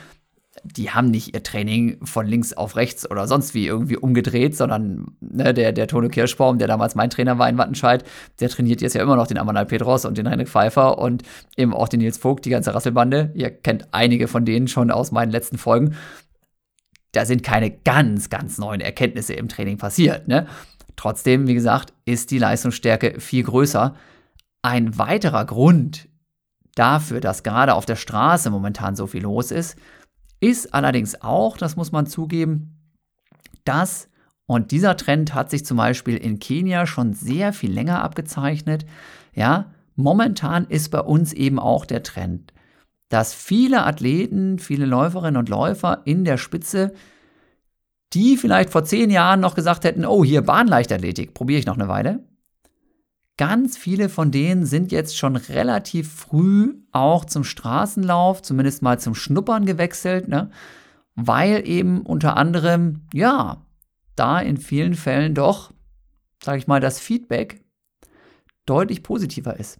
[0.63, 5.11] die haben nicht ihr Training von links auf rechts oder sonst wie irgendwie umgedreht, sondern
[5.19, 8.03] ne, der, der Tono Kirschbaum, der damals mein Trainer war in Wattenscheid,
[8.39, 11.23] der trainiert jetzt ja immer noch den Amanal Petros und den Henrik Pfeiffer und
[11.57, 13.31] eben auch den Nils Vogt, die ganze Rasselbande.
[13.35, 15.95] Ihr kennt einige von denen schon aus meinen letzten Folgen.
[17.11, 20.27] Da sind keine ganz, ganz neuen Erkenntnisse im Training passiert.
[20.27, 20.47] Ne?
[20.99, 23.95] Trotzdem, wie gesagt, ist die Leistungsstärke viel größer.
[24.61, 26.09] Ein weiterer Grund
[26.75, 29.77] dafür, dass gerade auf der Straße momentan so viel los ist,
[30.41, 32.91] ist allerdings auch, das muss man zugeben,
[33.63, 34.09] dass,
[34.45, 38.85] und dieser Trend hat sich zum Beispiel in Kenia schon sehr viel länger abgezeichnet,
[39.33, 42.51] ja, momentan ist bei uns eben auch der Trend,
[43.07, 46.91] dass viele Athleten, viele Läuferinnen und Läufer in der Spitze,
[48.13, 51.87] die vielleicht vor zehn Jahren noch gesagt hätten, oh, hier Bahnleichtathletik, probiere ich noch eine
[51.87, 52.23] Weile,
[53.39, 59.15] Ganz viele von denen sind jetzt schon relativ früh auch zum Straßenlauf, zumindest mal zum
[59.15, 60.49] Schnuppern gewechselt, ne?
[61.15, 63.65] weil eben unter anderem, ja,
[64.17, 65.71] da in vielen Fällen doch,
[66.43, 67.63] sage ich mal, das Feedback
[68.65, 69.79] deutlich positiver ist.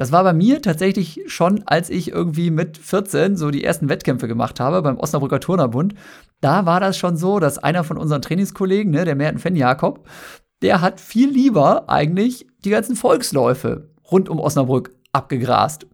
[0.00, 4.28] Das war bei mir tatsächlich schon, als ich irgendwie mit 14 so die ersten Wettkämpfe
[4.28, 5.92] gemacht habe beim Osnabrücker Turnerbund.
[6.40, 10.08] Da war das schon so, dass einer von unseren Trainingskollegen, ne, der Merten Fenn Jakob,
[10.62, 15.86] der hat viel lieber eigentlich die ganzen Volksläufe rund um Osnabrück abgegrast.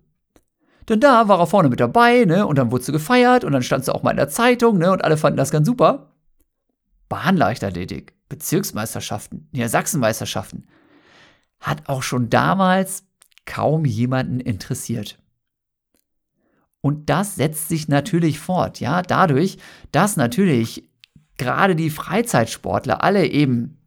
[0.88, 3.62] Denn da war er vorne mit dabei, ne, und dann wurdest du gefeiert und dann
[3.64, 6.12] standst du auch mal in der Zeitung, ne, und alle fanden das ganz super.
[7.08, 10.68] Bahnleichtathletik, Bezirksmeisterschaften, Niedersachsenmeisterschaften,
[11.58, 13.05] hat auch schon damals
[13.46, 15.18] kaum jemanden interessiert.
[16.80, 19.58] Und das setzt sich natürlich fort, ja, dadurch,
[19.92, 20.88] dass natürlich
[21.36, 23.78] gerade die Freizeitsportler alle eben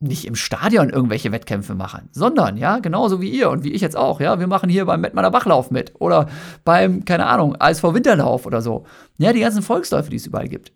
[0.00, 3.96] nicht im Stadion irgendwelche Wettkämpfe machen, sondern, ja, genauso wie ihr und wie ich jetzt
[3.96, 6.28] auch, ja, wir machen hier beim Mettmanner Bachlauf mit oder
[6.64, 8.84] beim, keine Ahnung, ASV Winterlauf oder so.
[9.16, 10.72] Ja, die ganzen Volksläufe, die es überall gibt.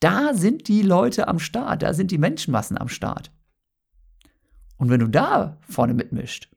[0.00, 3.30] Da sind die Leute am Start, da sind die Menschenmassen am Start.
[4.76, 6.50] Und wenn du da vorne mitmischt,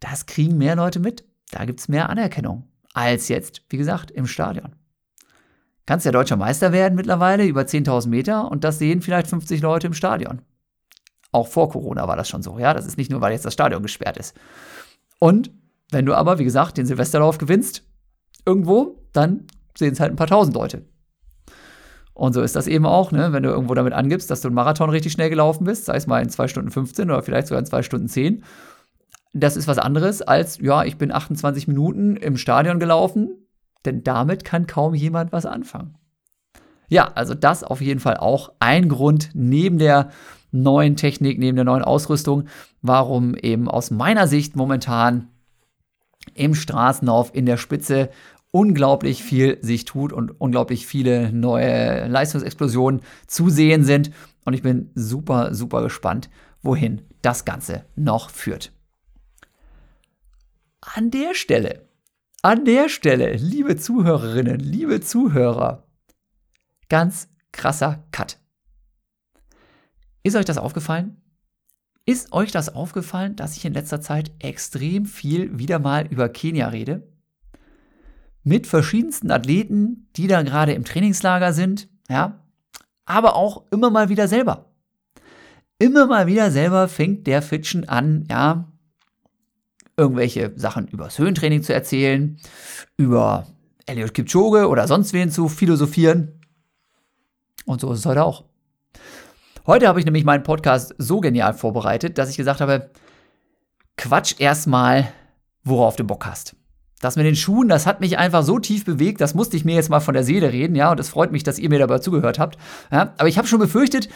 [0.00, 1.24] das kriegen mehr Leute mit.
[1.50, 4.74] Da gibt es mehr Anerkennung als jetzt, wie gesagt, im Stadion.
[5.84, 9.86] Kannst ja deutscher Meister werden mittlerweile über 10.000 Meter und das sehen vielleicht 50 Leute
[9.86, 10.40] im Stadion.
[11.30, 12.72] Auch vor Corona war das schon so, ja.
[12.72, 14.34] Das ist nicht nur, weil jetzt das Stadion gesperrt ist.
[15.18, 15.50] Und
[15.90, 17.84] wenn du aber, wie gesagt, den Silvesterlauf gewinnst,
[18.46, 20.86] irgendwo, dann sehen es halt ein paar tausend Leute.
[22.14, 23.32] Und so ist das eben auch, ne?
[23.32, 26.06] wenn du irgendwo damit angibst, dass du einen Marathon richtig schnell gelaufen bist, sei es
[26.06, 28.42] mal in 2 Stunden 15 oder vielleicht sogar in 2 Stunden 10.
[29.38, 33.46] Das ist was anderes als, ja, ich bin 28 Minuten im Stadion gelaufen,
[33.84, 35.98] denn damit kann kaum jemand was anfangen.
[36.88, 40.10] Ja, also das auf jeden Fall auch ein Grund neben der
[40.52, 42.44] neuen Technik, neben der neuen Ausrüstung,
[42.80, 45.28] warum eben aus meiner Sicht momentan
[46.34, 48.08] im Straßenlauf in der Spitze
[48.52, 54.12] unglaublich viel sich tut und unglaublich viele neue Leistungsexplosionen zu sehen sind.
[54.46, 56.30] Und ich bin super, super gespannt,
[56.62, 58.72] wohin das Ganze noch führt.
[60.94, 61.86] An der Stelle
[62.46, 65.88] an der Stelle, liebe Zuhörerinnen, liebe Zuhörer,
[66.88, 68.38] ganz krasser Cut.
[70.22, 71.20] Ist euch das aufgefallen?
[72.04, 76.68] Ist euch das aufgefallen, dass ich in letzter Zeit extrem viel wieder mal über Kenia
[76.68, 77.12] rede?
[78.44, 82.46] Mit verschiedensten Athleten, die da gerade im Trainingslager sind, ja,
[83.06, 84.72] aber auch immer mal wieder selber.
[85.80, 88.72] Immer mal wieder selber fängt der Fitschen an, ja,
[89.96, 92.38] irgendwelche Sachen übers Höhentraining zu erzählen,
[92.96, 93.46] über
[93.86, 96.40] Elliot Kipchoge oder sonst wen zu philosophieren.
[97.64, 98.44] Und so ist es heute auch.
[99.66, 102.90] Heute habe ich nämlich meinen Podcast so genial vorbereitet, dass ich gesagt habe,
[103.96, 105.12] quatsch erstmal,
[105.64, 106.54] worauf du Bock hast.
[107.00, 109.74] Das mit den Schuhen, das hat mich einfach so tief bewegt, das musste ich mir
[109.74, 111.98] jetzt mal von der Seele reden, ja, und es freut mich, dass ihr mir dabei
[111.98, 112.58] zugehört habt.
[112.90, 114.08] Ja, aber ich habe schon befürchtet,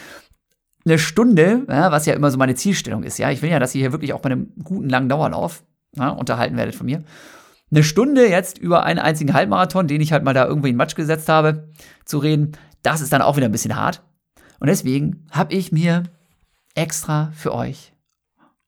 [0.84, 3.74] eine Stunde, ja, was ja immer so meine Zielstellung ist, ja, ich will ja, dass
[3.74, 5.62] ihr hier wirklich auch bei einem guten langen Dauerlauf
[5.96, 7.02] ja, unterhalten werdet von mir.
[7.70, 10.96] Eine Stunde jetzt über einen einzigen Halbmarathon, den ich halt mal da irgendwie in Matsch
[10.96, 11.68] gesetzt habe,
[12.04, 14.02] zu reden, das ist dann auch wieder ein bisschen hart.
[14.58, 16.04] Und deswegen habe ich mir
[16.74, 17.92] extra für euch,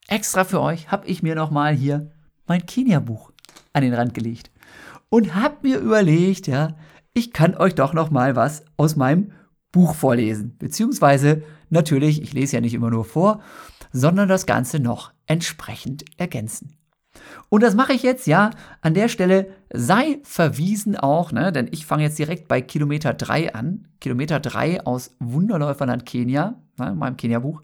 [0.08, 2.12] extra für euch, habe ich mir nochmal hier
[2.46, 3.32] mein Kenia-Buch
[3.72, 4.50] an den Rand gelegt
[5.08, 6.76] und habe mir überlegt, ja,
[7.12, 9.32] ich kann euch doch noch mal was aus meinem
[9.70, 10.56] Buch vorlesen.
[10.58, 13.42] Beziehungsweise natürlich, ich lese ja nicht immer nur vor,
[13.92, 16.76] sondern das Ganze noch entsprechend ergänzen.
[17.52, 18.48] Und das mache ich jetzt, ja,
[18.80, 23.54] an der Stelle sei verwiesen auch, ne, denn ich fange jetzt direkt bei Kilometer 3
[23.54, 23.88] an.
[24.00, 27.60] Kilometer 3 aus Wunderläuferland Kenia, ne, in meinem Kenia-Buch.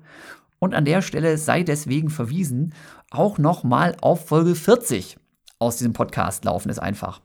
[0.58, 2.74] Und an der Stelle sei deswegen verwiesen
[3.10, 5.16] auch nochmal auf Folge 40
[5.58, 7.22] aus diesem Podcast laufen ist einfach.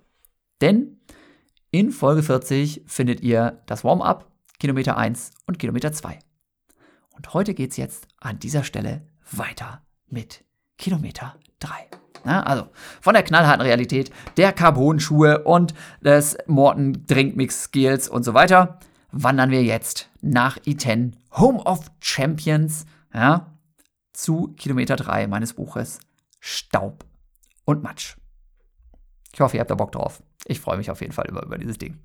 [0.62, 1.02] Denn
[1.70, 6.18] in Folge 40 findet ihr das Warm-up, Kilometer 1 und Kilometer 2.
[7.12, 10.46] Und heute geht es jetzt an dieser Stelle weiter mit
[10.78, 12.03] Kilometer 3.
[12.26, 12.68] Na, also
[13.02, 18.80] von der knallharten Realität der Carbon-Schuhe und des Morton Drinkmix Skills und so weiter
[19.12, 23.54] wandern wir jetzt nach Iten, Home of Champions, ja,
[24.14, 26.00] zu Kilometer 3 meines Buches
[26.40, 27.06] Staub
[27.66, 28.16] und Matsch.
[29.34, 30.22] Ich hoffe, ihr habt da Bock drauf.
[30.46, 32.00] Ich freue mich auf jeden Fall über, über dieses Ding.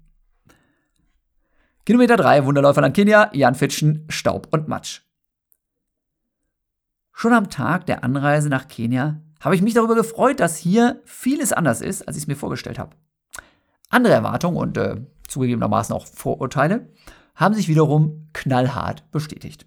[1.84, 5.00] Kilometer 3, Wunderläuferland Kenia, Jan Fitschen, Staub und Matsch.
[7.12, 11.52] Schon am Tag der Anreise nach Kenia habe ich mich darüber gefreut, dass hier vieles
[11.52, 12.96] anders ist, als ich es mir vorgestellt habe.
[13.90, 14.96] Andere Erwartungen und äh,
[15.28, 16.92] zugegebenermaßen auch Vorurteile
[17.34, 19.66] haben sich wiederum knallhart bestätigt.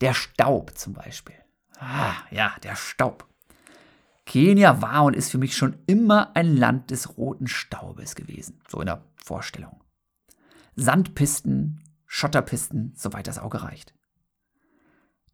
[0.00, 1.34] Der Staub zum Beispiel.
[1.78, 3.26] Ah, ja, der Staub.
[4.26, 8.80] Kenia war und ist für mich schon immer ein Land des roten Staubes gewesen, so
[8.80, 9.82] in der Vorstellung.
[10.76, 13.94] Sandpisten, Schotterpisten, soweit das Auge reicht.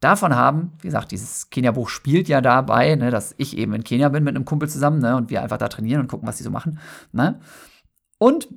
[0.04, 4.10] Davon haben, wie gesagt, dieses Kenia-Buch spielt ja dabei, ne, dass ich eben in Kenia
[4.10, 6.42] bin mit einem Kumpel zusammen ne, und wir einfach da trainieren und gucken, was die
[6.42, 6.78] so machen.
[7.12, 7.40] Ne.
[8.18, 8.48] Und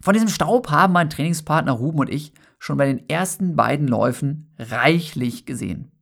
[0.00, 4.54] von diesem Staub haben mein Trainingspartner Ruben und ich schon bei den ersten beiden Läufen
[4.58, 5.92] reichlich gesehen.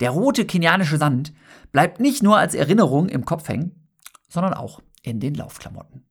[0.00, 1.32] Der rote kenianische Sand
[1.70, 3.88] bleibt nicht nur als Erinnerung im Kopf hängen,
[4.28, 6.02] sondern auch in den Laufklamotten.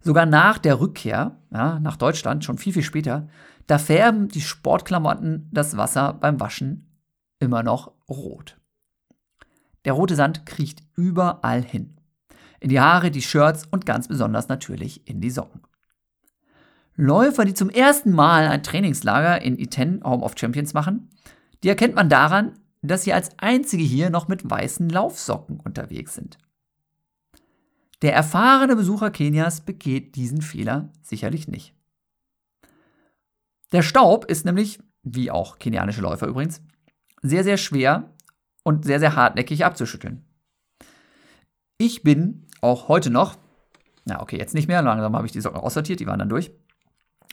[0.00, 3.28] Sogar nach der Rückkehr ja, nach Deutschland, schon viel, viel später,
[3.68, 6.90] da färben die Sportklamotten das Wasser beim Waschen
[7.38, 8.58] immer noch rot.
[9.84, 12.00] Der rote Sand kriecht überall hin.
[12.60, 15.60] In die Haare, die Shirts und ganz besonders natürlich in die Socken.
[16.96, 21.10] Läufer, die zum ersten Mal ein Trainingslager in Iten Home of Champions machen,
[21.62, 26.38] die erkennt man daran, dass sie als einzige hier noch mit weißen Laufsocken unterwegs sind.
[28.00, 31.77] Der erfahrene Besucher Kenias begeht diesen Fehler sicherlich nicht.
[33.72, 36.62] Der Staub ist nämlich, wie auch kenianische Läufer übrigens,
[37.22, 38.14] sehr, sehr schwer
[38.62, 40.24] und sehr, sehr hartnäckig abzuschütteln.
[41.76, 43.36] Ich bin auch heute noch,
[44.04, 46.50] na okay, jetzt nicht mehr, langsam habe ich die Socken aussortiert, die waren dann durch.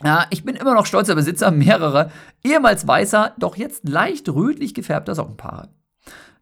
[0.03, 2.11] Ja, ich bin immer noch stolzer Besitzer mehrerer,
[2.43, 5.69] ehemals weißer, doch jetzt leicht rötlich gefärbter Sockenpaare.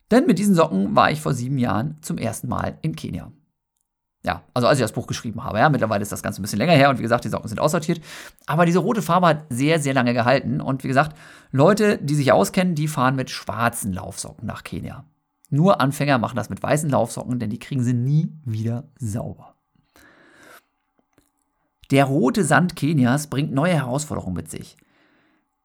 [0.09, 3.31] Denn mit diesen Socken war ich vor sieben Jahren zum ersten Mal in Kenia.
[4.25, 5.59] Ja, also als ich das Buch geschrieben habe.
[5.59, 7.59] Ja, mittlerweile ist das Ganze ein bisschen länger her und wie gesagt, die Socken sind
[7.59, 8.01] aussortiert.
[8.45, 10.61] Aber diese rote Farbe hat sehr, sehr lange gehalten.
[10.61, 11.17] Und wie gesagt,
[11.51, 15.03] Leute, die sich auskennen, die fahren mit schwarzen Laufsocken nach Kenia.
[15.49, 19.55] Nur Anfänger machen das mit weißen Laufsocken, denn die kriegen sie nie wieder sauber.
[21.91, 24.77] Der rote Sand Kenias bringt neue Herausforderungen mit sich.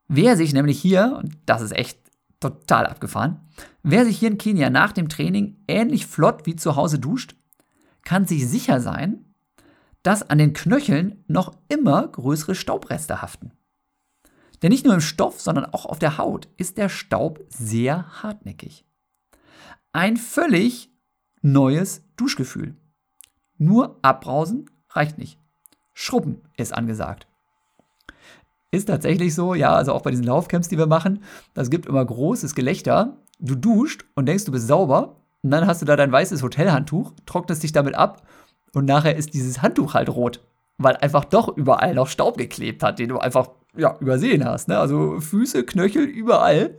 [0.09, 1.99] Wer sich nämlich hier, und das ist echt
[2.41, 3.41] total abgefahren,
[3.83, 7.37] wer sich hier in Kenia nach dem Training ähnlich flott wie zu Hause duscht,
[8.05, 9.25] kann sich sicher sein,
[10.03, 13.53] dass an den Knöcheln noch immer größere Staubreste haften.
[14.63, 18.85] Denn nicht nur im Stoff, sondern auch auf der Haut ist der Staub sehr hartnäckig.
[19.93, 20.91] Ein völlig
[21.43, 22.77] neues Duschgefühl.
[23.57, 25.39] Nur abbrausen reicht nicht.
[25.95, 27.27] Schrubben ist angesagt.
[28.71, 31.23] Ist tatsächlich so, ja, also auch bei diesen Laufcamps, die wir machen,
[31.55, 33.17] das gibt immer großes Gelächter.
[33.41, 37.13] Du duscht und denkst, du bist sauber und dann hast du da dein weißes Hotelhandtuch,
[37.27, 38.23] trocknest dich damit ab
[38.73, 40.41] und nachher ist dieses Handtuch halt rot,
[40.79, 44.69] weil einfach doch überall noch Staub geklebt hat, den du einfach ja, übersehen hast.
[44.69, 44.79] Ne?
[44.79, 46.75] Also Füße, Knöchel, überall.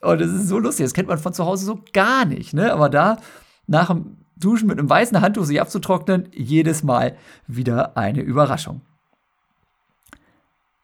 [0.00, 0.86] Und das ist so lustig.
[0.86, 2.54] Das kennt man von zu Hause so gar nicht.
[2.54, 2.72] Ne?
[2.72, 3.18] Aber da
[3.66, 8.80] nach dem Duschen mit einem weißen Handtuch sich abzutrocknen, jedes Mal wieder eine Überraschung.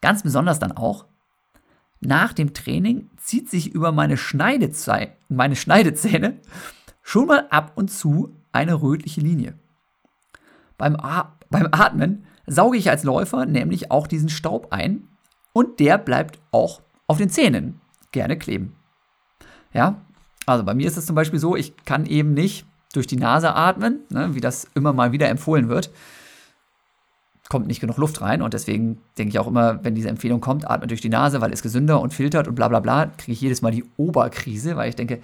[0.00, 1.06] Ganz besonders dann auch,
[2.00, 6.38] nach dem Training zieht sich über meine, Schneidezei meine Schneidezähne
[7.06, 9.54] schon mal ab und zu eine rötliche Linie.
[10.76, 10.96] Beim,
[11.50, 15.06] beim Atmen sauge ich als Läufer nämlich auch diesen Staub ein
[15.52, 17.80] und der bleibt auch auf den Zähnen
[18.10, 18.74] gerne kleben.
[19.72, 20.02] Ja,
[20.46, 23.54] also bei mir ist es zum Beispiel so, ich kann eben nicht durch die Nase
[23.54, 25.90] atmen, ne, wie das immer mal wieder empfohlen wird.
[27.48, 30.68] Kommt nicht genug Luft rein und deswegen denke ich auch immer, wenn diese Empfehlung kommt,
[30.68, 33.40] atme durch die Nase, weil es gesünder und filtert und bla bla bla, kriege ich
[33.40, 35.20] jedes Mal die Oberkrise, weil ich denke,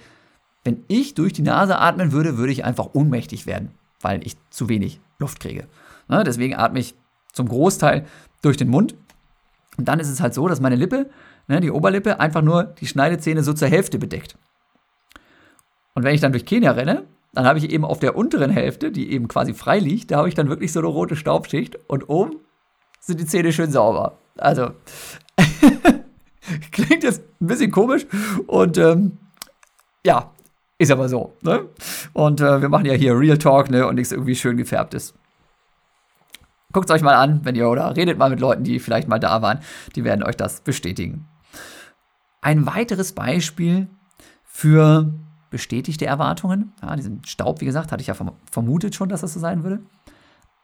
[0.63, 4.69] wenn ich durch die Nase atmen würde, würde ich einfach ohnmächtig werden, weil ich zu
[4.69, 5.67] wenig Luft kriege.
[6.07, 6.23] Ne?
[6.23, 6.95] Deswegen atme ich
[7.33, 8.05] zum Großteil
[8.41, 8.95] durch den Mund.
[9.77, 11.09] Und dann ist es halt so, dass meine Lippe,
[11.47, 14.37] ne, die Oberlippe, einfach nur die Schneidezähne so zur Hälfte bedeckt.
[15.95, 18.91] Und wenn ich dann durch Kenia renne, dann habe ich eben auf der unteren Hälfte,
[18.91, 22.07] die eben quasi frei liegt, da habe ich dann wirklich so eine rote Staubschicht und
[22.07, 22.35] oben
[22.99, 24.17] sind die Zähne schön sauber.
[24.37, 24.71] Also,
[26.71, 28.05] klingt jetzt ein bisschen komisch
[28.45, 29.17] und ähm,
[30.05, 30.31] ja,
[30.77, 31.37] ist aber so.
[31.41, 31.65] Ne?
[32.13, 35.13] Und äh, wir machen ja hier Real Talk ne, und nichts irgendwie schön gefärbtes.
[36.71, 39.19] Guckt es euch mal an, wenn ihr oder redet mal mit Leuten, die vielleicht mal
[39.19, 39.59] da waren.
[39.95, 41.27] Die werden euch das bestätigen.
[42.41, 43.87] Ein weiteres Beispiel
[44.43, 45.13] für
[45.51, 46.73] bestätigte Erwartungen.
[46.81, 48.15] Ja, diesen Staub, wie gesagt, hatte ich ja
[48.49, 49.83] vermutet schon, dass das so sein würde.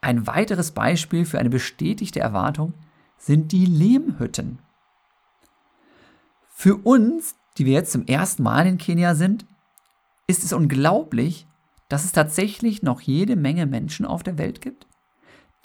[0.02, 2.74] Ein weiteres Beispiel für eine bestätigte Erwartung
[3.18, 4.60] sind die Lehmhütten.
[6.50, 9.46] Für uns, die wir jetzt zum ersten Mal in Kenia sind,
[10.30, 11.48] ist es unglaublich,
[11.88, 14.86] dass es tatsächlich noch jede Menge Menschen auf der Welt gibt,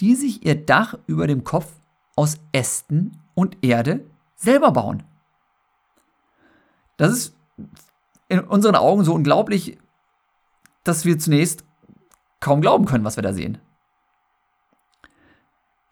[0.00, 1.70] die sich ihr Dach über dem Kopf
[2.16, 4.06] aus Ästen und Erde
[4.36, 5.02] selber bauen.
[6.96, 7.36] Das ist
[8.28, 9.76] in unseren Augen so unglaublich,
[10.82, 11.62] dass wir zunächst
[12.40, 13.58] kaum glauben können, was wir da sehen.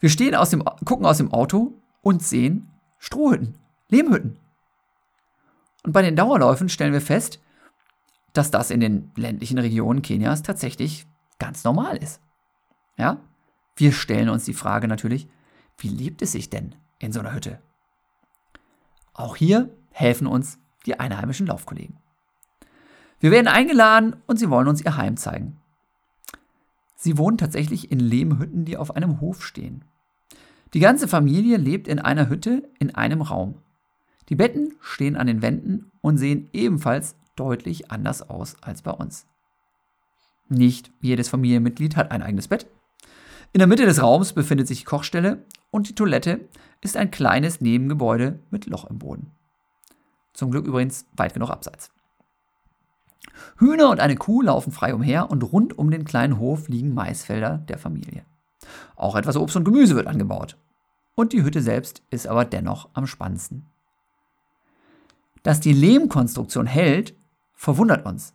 [0.01, 3.59] Wir stehen aus dem, gucken aus dem Auto und sehen Strohhütten,
[3.91, 4.39] Lehmhütten.
[5.85, 7.39] Und bei den Dauerläufen stellen wir fest,
[8.33, 11.07] dass das in den ländlichen Regionen Kenias tatsächlich
[11.39, 12.21] ganz normal ist.
[12.97, 13.21] Ja?
[13.77, 15.29] Wir stellen uns die Frage natürlich,
[15.79, 17.61] wie lebt es sich denn in so einer Hütte?
[19.15, 21.97] Auch hier helfen uns die einheimischen Laufkollegen.
[23.21, 25.59] Wir werden eingeladen und sie wollen uns ihr Heim zeigen.
[26.97, 29.85] Sie wohnen tatsächlich in Lehmhütten, die auf einem Hof stehen.
[30.75, 33.57] Die ganze Familie lebt in einer Hütte in einem Raum.
[34.29, 39.27] Die Betten stehen an den Wänden und sehen ebenfalls deutlich anders aus als bei uns.
[40.49, 42.67] Nicht jedes Familienmitglied hat ein eigenes Bett,
[43.55, 46.41] in der Mitte des Raums befindet sich die Kochstelle und die Toilette
[46.81, 49.31] ist ein kleines Nebengebäude mit Loch im Boden.
[50.33, 51.91] Zum Glück übrigens weit genug abseits.
[53.59, 57.59] Hühner und eine Kuh laufen frei umher und rund um den kleinen Hof liegen Maisfelder
[57.59, 58.25] der Familie.
[58.97, 60.57] Auch etwas Obst und Gemüse wird angebaut.
[61.15, 63.67] Und die Hütte selbst ist aber dennoch am spannendsten.
[65.43, 67.15] Dass die Lehmkonstruktion hält,
[67.63, 68.35] verwundert uns.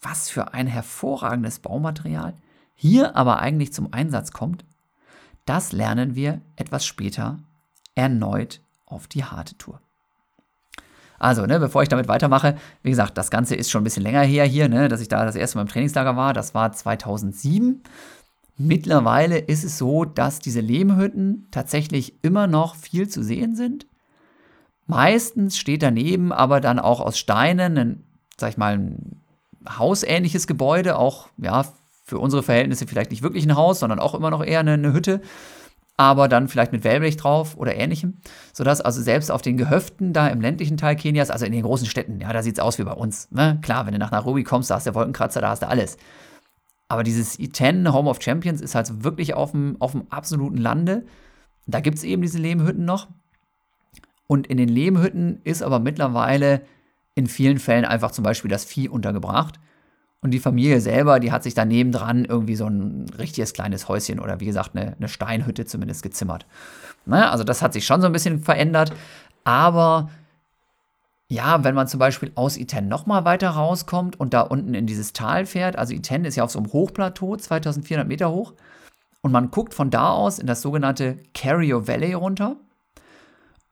[0.00, 2.32] Was für ein hervorragendes Baumaterial
[2.74, 4.64] hier aber eigentlich zum Einsatz kommt,
[5.44, 7.38] das lernen wir etwas später
[7.94, 9.82] erneut auf die harte Tour.
[11.18, 14.22] Also, ne, bevor ich damit weitermache, wie gesagt, das Ganze ist schon ein bisschen länger
[14.22, 16.32] her hier, ne, dass ich da das erste Mal im Trainingslager war.
[16.32, 17.82] Das war 2007.
[18.56, 23.86] Mittlerweile ist es so, dass diese Lehmhütten tatsächlich immer noch viel zu sehen sind.
[24.86, 28.05] Meistens steht daneben aber dann auch aus Steinen ein,
[28.36, 29.20] sag ich mal, ein
[29.68, 31.64] hausähnliches Gebäude, auch ja,
[32.04, 34.92] für unsere Verhältnisse vielleicht nicht wirklich ein Haus, sondern auch immer noch eher eine, eine
[34.92, 35.20] Hütte,
[35.96, 38.18] aber dann vielleicht mit Wellblech drauf oder ähnlichem,
[38.52, 41.86] sodass also selbst auf den Gehöften da im ländlichen Teil Kenias, also in den großen
[41.86, 43.30] Städten, ja, da sieht es aus wie bei uns.
[43.32, 43.58] Ne?
[43.62, 45.96] Klar, wenn du nach Nairobi kommst, da hast du Wolkenkratzer, da hast du alles.
[46.88, 51.06] Aber dieses E10 Home of Champions ist halt wirklich auf dem, auf dem absoluten Lande.
[51.66, 53.08] Da gibt es eben diese Lehmhütten noch.
[54.28, 56.62] Und in den Lehmhütten ist aber mittlerweile
[57.16, 59.58] in vielen Fällen einfach zum Beispiel das Vieh untergebracht.
[60.20, 64.20] Und die Familie selber, die hat sich daneben dran irgendwie so ein richtiges kleines Häuschen
[64.20, 66.46] oder wie gesagt eine, eine Steinhütte zumindest gezimmert.
[67.04, 68.92] Naja, also das hat sich schon so ein bisschen verändert.
[69.44, 70.10] Aber
[71.28, 75.12] ja, wenn man zum Beispiel aus Iten nochmal weiter rauskommt und da unten in dieses
[75.12, 78.54] Tal fährt, also Iten ist ja auf so einem Hochplateau, 2400 Meter hoch,
[79.22, 82.56] und man guckt von da aus in das sogenannte Carrio Valley runter.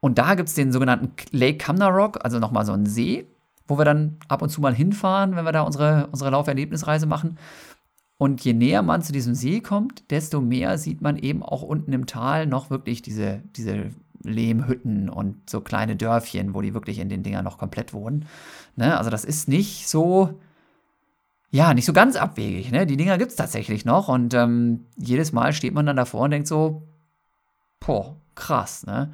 [0.00, 3.28] Und da gibt es den sogenannten Lake Kamnarok, also nochmal so einen See
[3.66, 7.38] wo wir dann ab und zu mal hinfahren, wenn wir da unsere, unsere Lauferlebnisreise machen.
[8.16, 11.92] Und je näher man zu diesem See kommt, desto mehr sieht man eben auch unten
[11.92, 13.90] im Tal noch wirklich diese, diese
[14.22, 18.26] Lehmhütten und so kleine Dörfchen, wo die wirklich in den Dingern noch komplett wohnen.
[18.76, 18.96] Ne?
[18.96, 20.40] Also das ist nicht so,
[21.50, 22.70] ja, nicht so ganz abwegig.
[22.70, 22.86] Ne?
[22.86, 26.30] Die Dinger gibt es tatsächlich noch und ähm, jedes Mal steht man dann davor und
[26.30, 26.82] denkt so,
[27.80, 28.86] boah, krass.
[28.86, 29.12] Ne?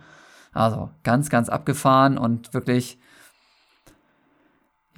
[0.53, 2.99] Also ganz, ganz abgefahren und wirklich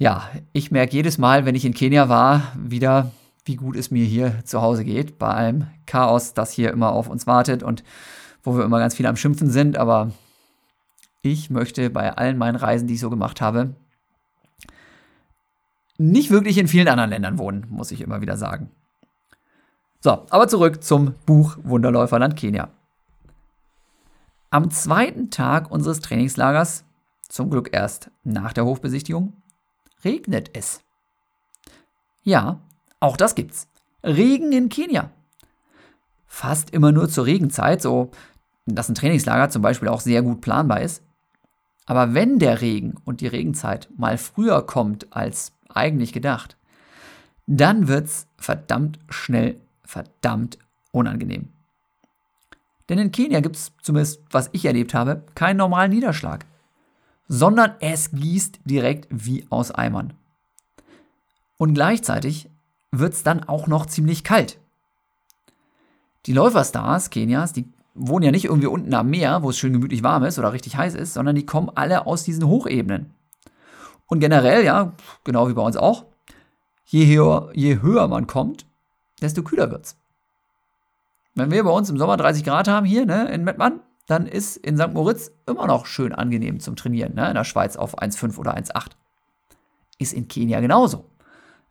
[0.03, 3.13] ja, ich merke jedes Mal, wenn ich in Kenia war, wieder,
[3.45, 7.07] wie gut es mir hier zu Hause geht, bei allem Chaos, das hier immer auf
[7.07, 7.85] uns wartet und
[8.43, 9.77] wo wir immer ganz viel am Schimpfen sind.
[9.77, 10.11] Aber
[11.21, 13.77] ich möchte bei allen meinen Reisen, die ich so gemacht habe,
[15.97, 18.71] nicht wirklich in vielen anderen Ländern wohnen, muss ich immer wieder sagen.
[20.01, 22.67] So, aber zurück zum Buch Wunderläuferland Kenia.
[24.49, 26.83] Am zweiten Tag unseres Trainingslagers,
[27.29, 29.31] zum Glück erst nach der Hofbesichtigung,
[30.03, 30.81] regnet es.
[32.23, 32.59] Ja,
[32.99, 33.67] auch das gibt's.
[34.03, 35.11] Regen in Kenia.
[36.25, 38.11] Fast immer nur zur Regenzeit, so
[38.65, 41.03] dass ein Trainingslager zum Beispiel auch sehr gut planbar ist.
[41.85, 46.55] Aber wenn der Regen und die Regenzeit mal früher kommt als eigentlich gedacht,
[47.45, 50.57] dann wird es verdammt schnell, verdammt
[50.91, 51.49] unangenehm.
[52.87, 56.45] Denn in Kenia gibt es, zumindest was ich erlebt habe, keinen normalen Niederschlag,
[57.27, 60.13] sondern es gießt direkt wie aus Eimern.
[61.57, 62.49] Und gleichzeitig
[62.91, 64.59] wird es dann auch noch ziemlich kalt.
[66.25, 67.65] Die Läuferstars Kenias, die
[67.95, 70.77] wohnen ja nicht irgendwie unten am Meer, wo es schön gemütlich warm ist oder richtig
[70.77, 73.13] heiß ist, sondern die kommen alle aus diesen Hochebenen.
[74.07, 74.93] Und generell, ja,
[75.23, 76.05] genau wie bei uns auch,
[76.85, 78.65] je höher, je höher man kommt,
[79.21, 79.97] desto kühler wird's.
[81.35, 84.57] Wenn wir bei uns im Sommer 30 Grad haben hier ne, in Mettmann, dann ist
[84.57, 84.93] in St.
[84.93, 88.91] Moritz immer noch schön angenehm zum Trainieren, ne, in der Schweiz auf 1,5 oder 1,8.
[89.97, 91.09] Ist in Kenia genauso.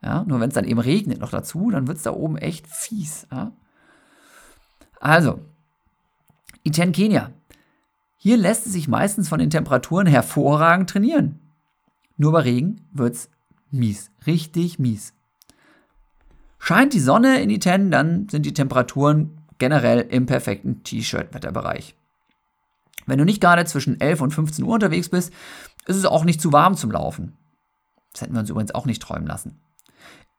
[0.03, 2.67] Ja, nur wenn es dann eben regnet noch dazu, dann wird es da oben echt
[2.67, 3.27] fies.
[3.31, 3.53] Ja.
[5.01, 5.41] Also,
[6.65, 7.31] Iten Kenia.
[8.17, 11.41] Hier lässt es sich meistens von den Temperaturen hervorragend trainieren.
[12.17, 13.31] Nur bei Regen wird es
[13.71, 15.13] mies, richtig mies.
[16.59, 21.97] Scheint die Sonne in Iten, dann sind die Temperaturen generell im perfekten T-Shirt-Wetterbereich.
[23.07, 25.33] Wenn du nicht gerade zwischen 11 und 15 Uhr unterwegs bist,
[25.87, 27.37] ist es auch nicht zu warm zum Laufen.
[28.13, 29.61] Das hätten wir uns übrigens auch nicht träumen lassen.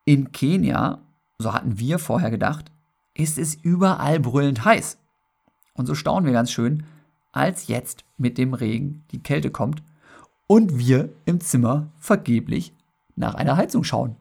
[0.06, 1.00] In Kenia,
[1.38, 2.72] so hatten wir vorher gedacht,
[3.14, 4.98] ist es überall brüllend heiß.
[5.74, 6.86] Und so staunen wir ganz schön,
[7.32, 9.82] als jetzt mit dem Regen die Kälte kommt
[10.48, 12.74] und wir im Zimmer vergeblich
[13.16, 14.16] nach einer Heizung schauen.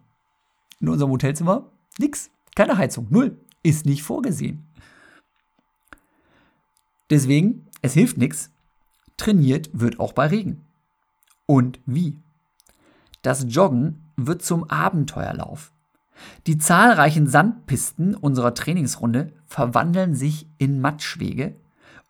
[0.80, 1.66] In unserem Hotelzimmer
[1.98, 4.66] nix, keine Heizung, null, ist nicht vorgesehen.
[7.10, 8.50] Deswegen, es hilft nichts,
[9.16, 10.64] trainiert wird auch bei Regen.
[11.46, 12.16] Und wie?
[13.22, 15.72] Das Joggen wird zum Abenteuerlauf.
[16.46, 21.56] Die zahlreichen Sandpisten unserer Trainingsrunde verwandeln sich in Matschwege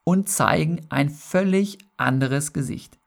[0.05, 2.99] und zeigen ein völlig anderes Gesicht.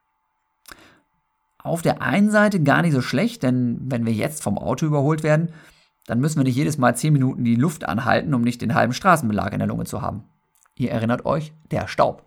[1.59, 5.24] Auf der einen Seite gar nicht so schlecht, denn wenn wir jetzt vom Auto überholt
[5.24, 5.49] werden,
[6.05, 8.93] dann müssen wir nicht jedes Mal 10 Minuten die Luft anhalten, um nicht den halben
[8.93, 10.24] Straßenbelag in der Lunge zu haben.
[10.76, 12.24] Ihr erinnert euch, der Staub.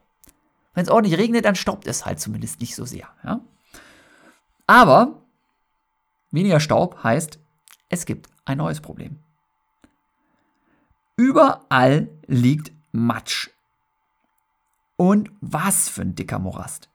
[0.74, 3.08] Wenn es ordentlich regnet, dann staubt es halt zumindest nicht so sehr.
[3.24, 3.40] Ja?
[4.66, 5.22] Aber
[6.30, 7.38] weniger Staub heißt,
[7.88, 9.18] es gibt ein neues Problem.
[11.16, 13.50] Überall liegt Matsch.
[14.96, 16.88] Und was für ein dicker Morast.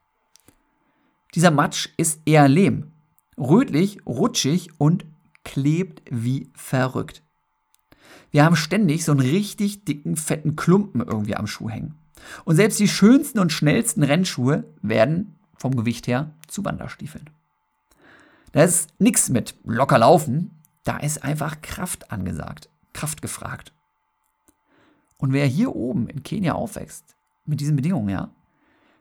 [1.34, 2.92] Dieser Matsch ist eher lehm,
[3.36, 5.04] rötlich, rutschig und
[5.42, 7.22] klebt wie verrückt.
[8.30, 11.98] Wir haben ständig so einen richtig dicken, fetten Klumpen irgendwie am Schuh hängen.
[12.44, 17.30] Und selbst die schönsten und schnellsten Rennschuhe werden vom Gewicht her zu Wanderstiefeln.
[18.52, 20.50] Da ist nichts mit locker laufen,
[20.84, 23.72] da ist einfach Kraft angesagt, Kraft gefragt.
[25.16, 27.16] Und wer hier oben in Kenia aufwächst,
[27.46, 28.30] mit diesen Bedingungen, ja,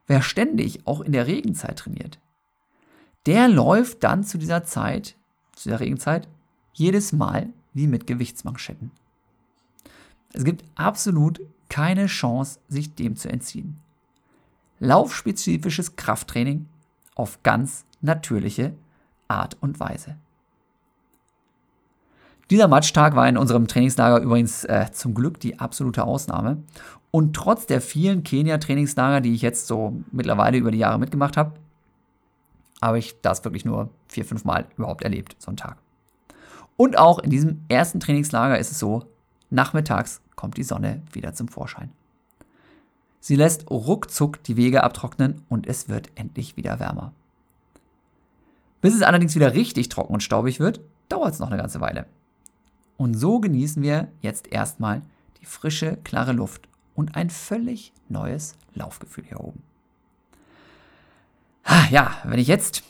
[0.07, 2.19] wer ständig auch in der Regenzeit trainiert,
[3.25, 5.15] der läuft dann zu dieser Zeit,
[5.53, 6.27] zu der Regenzeit,
[6.73, 8.91] jedes Mal wie mit Gewichtsmanschetten.
[10.33, 11.41] Es gibt absolut
[11.73, 13.79] keine Chance, sich dem zu entziehen.
[14.77, 16.67] Laufspezifisches Krafttraining
[17.15, 18.73] auf ganz natürliche
[19.27, 20.17] Art und Weise.
[22.51, 26.61] Dieser Matchtag war in unserem Trainingslager übrigens äh, zum Glück die absolute Ausnahme.
[27.09, 31.53] Und trotz der vielen Kenia-Trainingslager, die ich jetzt so mittlerweile über die Jahre mitgemacht habe,
[32.83, 35.77] habe ich das wirklich nur vier, fünf Mal überhaupt erlebt, so einen Tag.
[36.77, 39.07] Und auch in diesem ersten Trainingslager ist es so,
[39.49, 41.89] nachmittags kommt die Sonne wieder zum Vorschein.
[43.21, 47.13] Sie lässt ruckzuck die Wege abtrocknen und es wird endlich wieder wärmer.
[48.81, 52.07] Bis es allerdings wieder richtig trocken und staubig wird, dauert es noch eine ganze Weile.
[52.97, 55.01] Und so genießen wir jetzt erstmal
[55.39, 59.63] die frische, klare Luft und ein völlig neues Laufgefühl hier oben.
[61.89, 62.83] Ja, wenn ich jetzt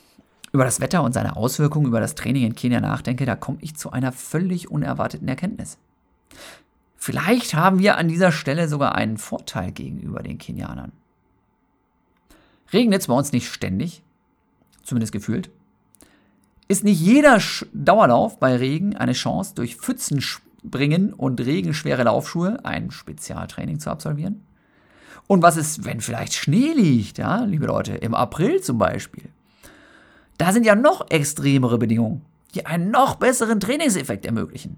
[0.51, 3.75] über das Wetter und seine Auswirkungen über das Training in Kenia nachdenke, da komme ich
[3.75, 5.77] zu einer völlig unerwarteten Erkenntnis.
[7.05, 10.93] Vielleicht haben wir an dieser Stelle sogar einen Vorteil gegenüber den Kenianern.
[12.71, 14.03] Regnet es bei uns nicht ständig,
[14.83, 15.49] zumindest gefühlt,
[16.69, 17.41] ist nicht jeder
[17.73, 24.41] Dauerlauf bei Regen eine Chance, durch Pfützen springen und regenschwere Laufschuhe ein Spezialtraining zu absolvieren?
[25.27, 29.27] Und was ist, wenn vielleicht Schnee liegt, ja, liebe Leute, im April zum Beispiel?
[30.37, 32.23] Da sind ja noch extremere Bedingungen,
[32.55, 34.77] die einen noch besseren Trainingseffekt ermöglichen.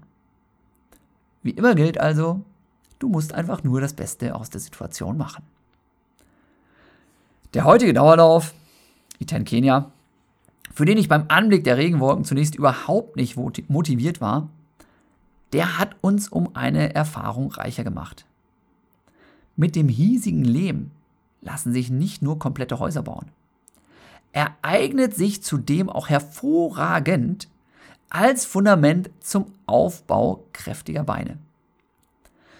[1.46, 2.42] Wie immer gilt also,
[2.98, 5.44] du musst einfach nur das Beste aus der Situation machen.
[7.54, 8.52] Der heutige Dauerlauf,
[9.20, 9.92] Iten Kenia,
[10.74, 14.48] für den ich beim Anblick der Regenwolken zunächst überhaupt nicht motiviert war,
[15.52, 18.26] der hat uns um eine Erfahrung reicher gemacht.
[19.54, 20.90] Mit dem hiesigen Lehm
[21.42, 23.26] lassen sich nicht nur komplette Häuser bauen.
[24.32, 27.46] Er eignet sich zudem auch hervorragend
[28.10, 31.38] als Fundament zum Aufbau kräftiger Beine.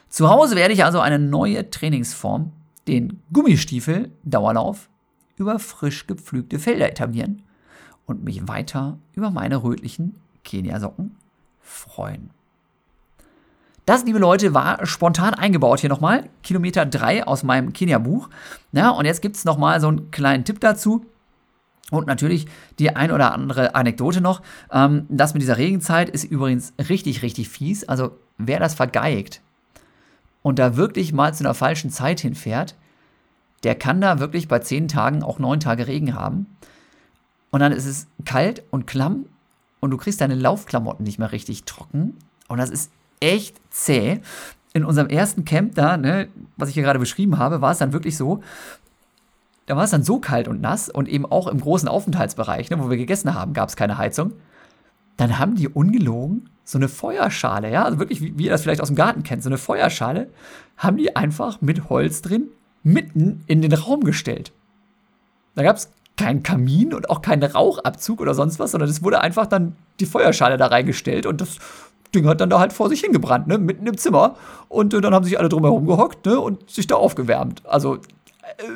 [0.08, 2.52] Zu Hause werde ich also eine neue Trainingsform,
[2.88, 4.88] den Gummistiefel Dauerlauf,
[5.36, 7.42] über frisch gepflügte Felder etablieren
[8.06, 11.16] und mich weiter über meine rötlichen Keniasocken
[11.60, 12.30] freuen.
[13.84, 16.28] Das, liebe Leute, war spontan eingebaut hier nochmal.
[16.42, 18.28] Kilometer 3 aus meinem Kenia-Buch.
[18.72, 21.06] Ja, und jetzt gibt es nochmal so einen kleinen Tipp dazu.
[21.90, 22.46] Und natürlich
[22.78, 24.42] die ein oder andere Anekdote noch.
[24.72, 27.84] Ähm, das mit dieser Regenzeit ist übrigens richtig, richtig fies.
[27.84, 29.40] Also wer das vergeigt
[30.42, 32.74] und da wirklich mal zu einer falschen Zeit hinfährt,
[33.62, 36.46] der kann da wirklich bei 10 Tagen auch 9 Tage Regen haben.
[37.50, 39.26] Und dann ist es kalt und klamm
[39.80, 42.16] und du kriegst deine Laufklamotten nicht mehr richtig trocken.
[42.48, 44.20] Und das ist echt zäh.
[44.72, 47.92] In unserem ersten Camp da, ne, was ich hier gerade beschrieben habe, war es dann
[47.92, 48.42] wirklich so,
[49.66, 52.78] da war es dann so kalt und nass und eben auch im großen Aufenthaltsbereich, ne,
[52.80, 54.32] wo wir gegessen haben, gab es keine Heizung.
[55.16, 58.80] Dann haben die ungelogen so eine Feuerschale, ja, also wirklich, wie, wie ihr das vielleicht
[58.80, 60.28] aus dem Garten kennt, so eine Feuerschale,
[60.76, 62.48] haben die einfach mit Holz drin
[62.82, 64.52] mitten in den Raum gestellt.
[65.54, 69.20] Da gab es keinen Kamin und auch keinen Rauchabzug oder sonst was, sondern es wurde
[69.20, 71.58] einfach dann die Feuerschale da reingestellt und das
[72.14, 74.36] Ding hat dann da halt vor sich hingebrannt, ne, mitten im Zimmer.
[74.68, 77.62] Und äh, dann haben sich alle drumherum gehockt, ne, und sich da aufgewärmt.
[77.66, 77.98] Also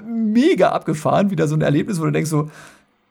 [0.04, 2.50] mega abgefahren, wieder so ein Erlebnis, wo du denkst so,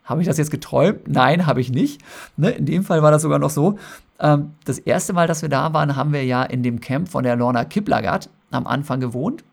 [0.04, 1.08] habe ich das jetzt geträumt?
[1.08, 2.02] Nein, habe ich nicht.
[2.36, 3.78] Ne, in dem Fall war das sogar noch so.
[4.20, 7.24] Ähm, das erste Mal, dass wir da waren, haben wir ja in dem Camp von
[7.24, 9.44] der Lorna Kiplagat am Anfang gewohnt.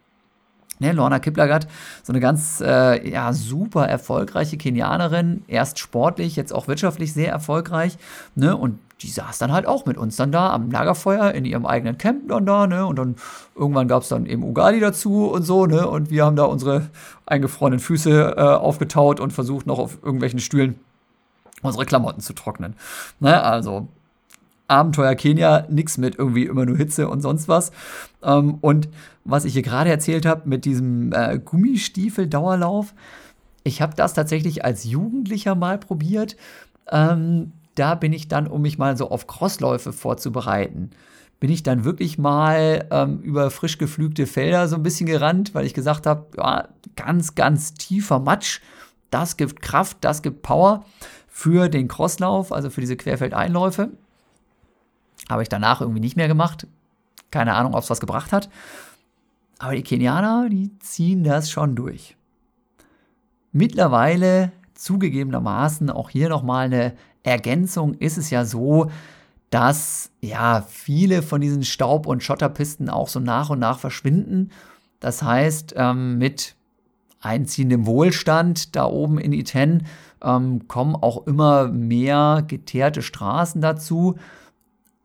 [0.78, 1.66] Ne, Lorna Kiplagat,
[2.02, 7.96] so eine ganz äh, ja, super erfolgreiche Kenianerin, erst sportlich, jetzt auch wirtschaftlich sehr erfolgreich.
[8.34, 11.66] Ne, und die saß dann halt auch mit uns dann da am Lagerfeuer in ihrem
[11.66, 12.86] eigenen Camp dann da, ne?
[12.86, 13.16] Und dann
[13.54, 15.86] irgendwann gab es dann eben Ugali dazu und so, ne?
[15.86, 16.88] Und wir haben da unsere
[17.26, 20.78] eingefrorenen Füße äh, aufgetaut und versucht noch auf irgendwelchen Stühlen
[21.62, 22.74] unsere Klamotten zu trocknen.
[23.20, 23.42] Ne?
[23.42, 23.88] Also
[24.68, 27.72] Abenteuer Kenia, nix mit irgendwie immer nur Hitze und sonst was.
[28.22, 28.88] Ähm, und
[29.24, 32.94] was ich hier gerade erzählt habe mit diesem äh, Gummistiefel-Dauerlauf,
[33.64, 36.36] ich habe das tatsächlich als Jugendlicher mal probiert.
[36.90, 40.90] Ähm, da bin ich dann, um mich mal so auf Crossläufe vorzubereiten,
[41.40, 45.66] bin ich dann wirklich mal ähm, über frisch geflügte Felder so ein bisschen gerannt, weil
[45.66, 48.60] ich gesagt habe, ja, ganz, ganz tiefer Matsch,
[49.10, 50.84] das gibt Kraft, das gibt Power
[51.28, 53.90] für den Crosslauf, also für diese Querfeldeinläufe.
[55.28, 56.66] Habe ich danach irgendwie nicht mehr gemacht.
[57.30, 58.48] Keine Ahnung, ob es was gebracht hat.
[59.58, 62.16] Aber die Kenianer, die ziehen das schon durch.
[63.52, 68.90] Mittlerweile zugegebenermaßen auch hier nochmal eine Ergänzung ist es ja so,
[69.50, 74.50] dass ja viele von diesen Staub- und Schotterpisten auch so nach und nach verschwinden.
[75.00, 76.54] Das heißt, ähm, mit
[77.20, 79.86] einziehendem Wohlstand da oben in Iten
[80.22, 84.16] ähm, kommen auch immer mehr geteerte Straßen dazu,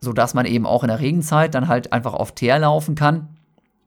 [0.02, 3.30] sodass man eben auch in der Regenzeit dann halt einfach auf Teer laufen kann,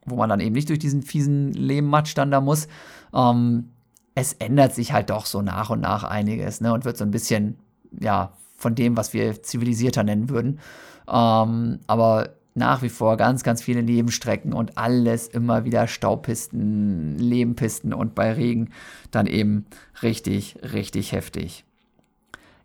[0.05, 2.67] wo man dann eben nicht durch diesen fiesen Lehmmatsch dann da muss.
[3.13, 3.71] Ähm,
[4.15, 7.11] es ändert sich halt doch so nach und nach einiges ne, und wird so ein
[7.11, 7.57] bisschen
[7.99, 10.59] ja, von dem, was wir zivilisierter nennen würden.
[11.07, 17.93] Ähm, aber nach wie vor ganz, ganz viele Nebenstrecken und alles immer wieder Staupisten, Lehmpisten
[17.93, 18.69] und bei Regen
[19.11, 19.65] dann eben
[20.01, 21.64] richtig, richtig heftig.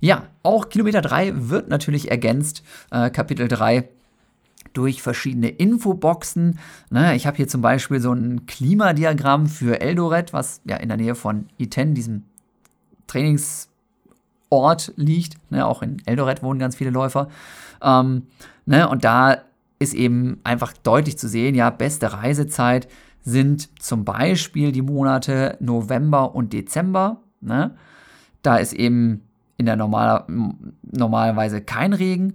[0.00, 3.88] Ja, auch Kilometer 3 wird natürlich ergänzt, äh, Kapitel 3
[4.72, 6.58] durch verschiedene Infoboxen.
[6.90, 10.96] Ne, ich habe hier zum Beispiel so ein Klimadiagramm für Eldoret, was ja in der
[10.96, 12.24] Nähe von Iten, diesem
[13.06, 13.70] Trainings-
[14.50, 15.36] Ort liegt.
[15.50, 17.28] Ne, auch in Eldoret wohnen ganz viele Läufer.
[17.80, 18.26] Ähm,
[18.66, 19.38] ne, und da
[19.78, 22.88] ist eben einfach deutlich zu sehen, ja, beste Reisezeit
[23.22, 27.20] sind zum Beispiel die Monate November und Dezember.
[27.40, 27.76] Ne?
[28.42, 29.22] Da ist eben
[29.60, 30.26] in der normaler,
[30.90, 32.34] normalerweise kein Regen.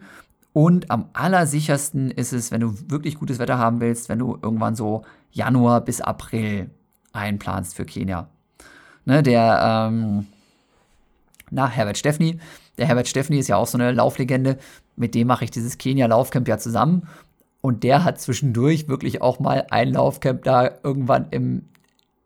[0.54, 4.76] Und am allersichersten ist es, wenn du wirklich gutes Wetter haben willst, wenn du irgendwann
[4.76, 5.02] so
[5.32, 6.70] Januar bis April
[7.14, 8.30] einplanst für Kenia.
[9.06, 10.28] Ne, der ähm,
[11.50, 12.40] na, Herbert Steffni.
[12.78, 14.60] Der Herbert Steffni ist ja auch so eine Lauflegende.
[14.96, 17.08] Mit dem mache ich dieses Kenia-Laufcamp ja zusammen.
[17.62, 21.64] Und der hat zwischendurch wirklich auch mal ein Laufcamp da irgendwann im,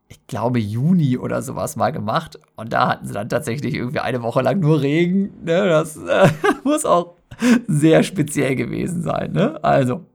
[0.10, 2.40] ich glaube, Juni oder sowas mal gemacht.
[2.56, 5.32] Und da hatten sie dann tatsächlich irgendwie eine Woche lang nur Regen.
[5.46, 5.68] Ne?
[5.68, 6.28] Das äh,
[6.64, 7.16] muss auch
[7.68, 9.32] sehr speziell gewesen sein.
[9.32, 9.64] Ne?
[9.64, 10.06] Also,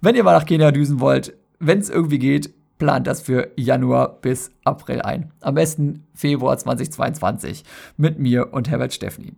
[0.00, 4.20] wenn ihr mal nach Kenia düsen wollt, wenn es irgendwie geht, plant das für Januar
[4.20, 5.32] bis April ein.
[5.40, 7.64] Am besten Februar 2022
[7.96, 9.32] mit mir und Herbert Steffni.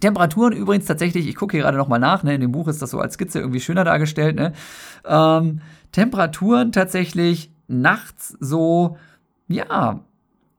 [0.00, 2.90] Temperaturen übrigens tatsächlich, ich gucke hier gerade nochmal nach, ne, in dem Buch ist das
[2.90, 4.36] so als Skizze irgendwie schöner dargestellt.
[4.36, 4.52] Ne?
[5.06, 5.60] Ähm,
[5.92, 8.96] Temperaturen tatsächlich nachts so
[9.48, 10.00] ja,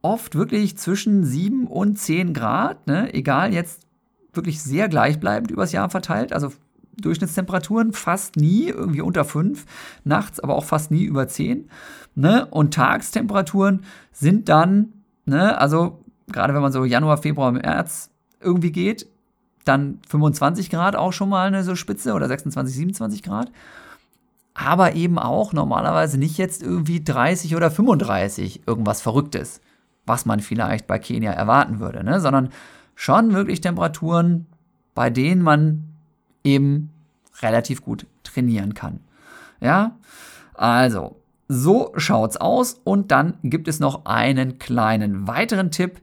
[0.01, 3.14] oft wirklich zwischen 7 und 10 Grad, ne?
[3.14, 3.88] egal jetzt
[4.34, 6.51] wirklich sehr gleichbleibend übers Jahr verteilt, also
[6.97, 9.66] Durchschnittstemperaturen fast nie irgendwie unter 5,
[10.03, 11.70] nachts aber auch fast nie über 10.
[12.16, 12.45] Ne?
[12.45, 13.82] Und Tagstemperaturen
[14.12, 14.93] sind dann,
[15.26, 19.08] ne, also gerade wenn man so Januar, Februar, März irgendwie geht,
[19.66, 23.51] dann 25 Grad auch schon mal eine so Spitze oder 26, 27 Grad.
[24.56, 29.62] Aber eben auch normalerweise nicht jetzt irgendwie 30 oder 35 irgendwas Verrücktes,
[30.06, 32.20] was man vielleicht bei Kenia erwarten würde, ne?
[32.22, 32.49] sondern
[32.95, 34.47] schon wirklich Temperaturen,
[34.95, 35.84] bei denen man
[36.43, 36.89] eben
[37.41, 39.01] relativ gut trainieren kann.
[39.60, 39.97] Ja,
[40.53, 46.01] also so schaut's aus und dann gibt es noch einen kleinen weiteren Tipp.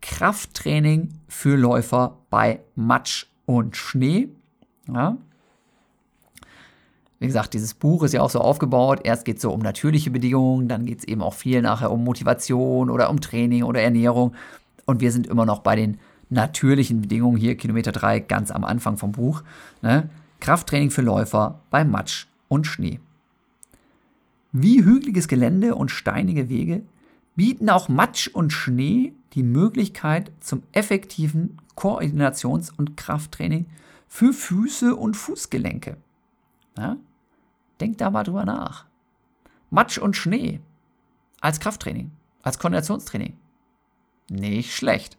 [0.00, 4.28] Krafttraining für Läufer bei Matsch und Schnee.
[4.86, 5.16] Ja.
[7.20, 9.00] Wie gesagt, dieses Buch ist ja auch so aufgebaut.
[9.02, 12.04] Erst geht es so um natürliche Bedingungen, dann geht es eben auch viel nachher um
[12.04, 14.34] Motivation oder um Training oder Ernährung.
[14.86, 15.98] Und wir sind immer noch bei den
[16.30, 19.42] natürlichen Bedingungen hier, Kilometer 3, ganz am Anfang vom Buch.
[19.82, 20.08] Ne?
[20.40, 23.00] Krafttraining für Läufer bei Matsch und Schnee.
[24.52, 26.82] Wie hügeliges Gelände und steinige Wege
[27.34, 33.66] bieten auch Matsch und Schnee die Möglichkeit zum effektiven Koordinations- und Krafttraining
[34.08, 35.96] für Füße und Fußgelenke.
[36.76, 36.96] Ja?
[37.80, 38.86] Denkt da mal drüber nach.
[39.70, 40.60] Matsch und Schnee
[41.40, 42.10] als Krafttraining,
[42.42, 43.36] als Koordinationstraining.
[44.30, 45.16] Nicht schlecht.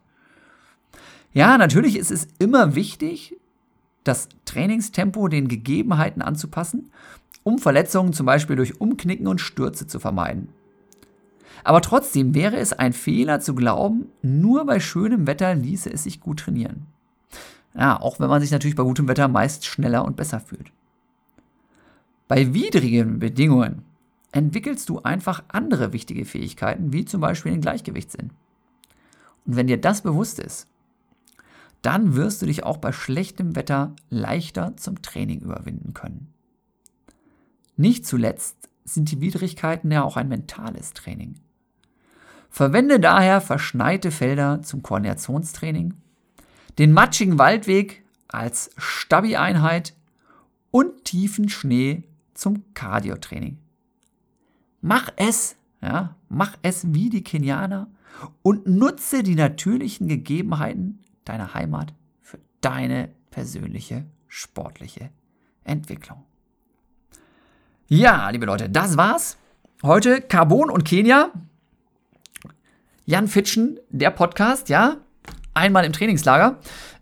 [1.33, 3.35] Ja, natürlich ist es immer wichtig,
[4.03, 6.91] das Trainingstempo den Gegebenheiten anzupassen,
[7.43, 10.49] um Verletzungen zum Beispiel durch Umknicken und Stürze zu vermeiden.
[11.63, 16.19] Aber trotzdem wäre es ein Fehler zu glauben, nur bei schönem Wetter ließe es sich
[16.19, 16.87] gut trainieren.
[17.75, 20.71] Ja, auch wenn man sich natürlich bei gutem Wetter meist schneller und besser fühlt.
[22.29, 23.81] Bei widrigen Bedingungen
[24.31, 28.29] entwickelst du einfach andere wichtige Fähigkeiten, wie zum Beispiel den Gleichgewichtssinn.
[29.45, 30.67] Und wenn dir das bewusst ist,
[31.81, 36.31] dann wirst du dich auch bei schlechtem Wetter leichter zum Training überwinden können.
[37.77, 41.33] Nicht zuletzt sind die Widrigkeiten ja auch ein mentales Training.
[42.51, 45.95] Verwende daher verschneite Felder zum Koordinationstraining,
[46.77, 49.95] den matschigen Waldweg als Stabi-Einheit
[50.69, 52.03] und tiefen Schnee
[52.39, 53.59] zum Cardiotraining.
[54.81, 57.87] Mach es, ja, mach es wie die Kenianer
[58.41, 65.09] und nutze die natürlichen Gegebenheiten deiner Heimat für deine persönliche sportliche
[65.63, 66.23] Entwicklung.
[67.87, 69.37] Ja, liebe Leute, das war's.
[69.83, 71.31] Heute Carbon und Kenia.
[73.05, 74.97] Jan Fitschen, der Podcast, ja,
[75.53, 76.59] einmal im Trainingslager.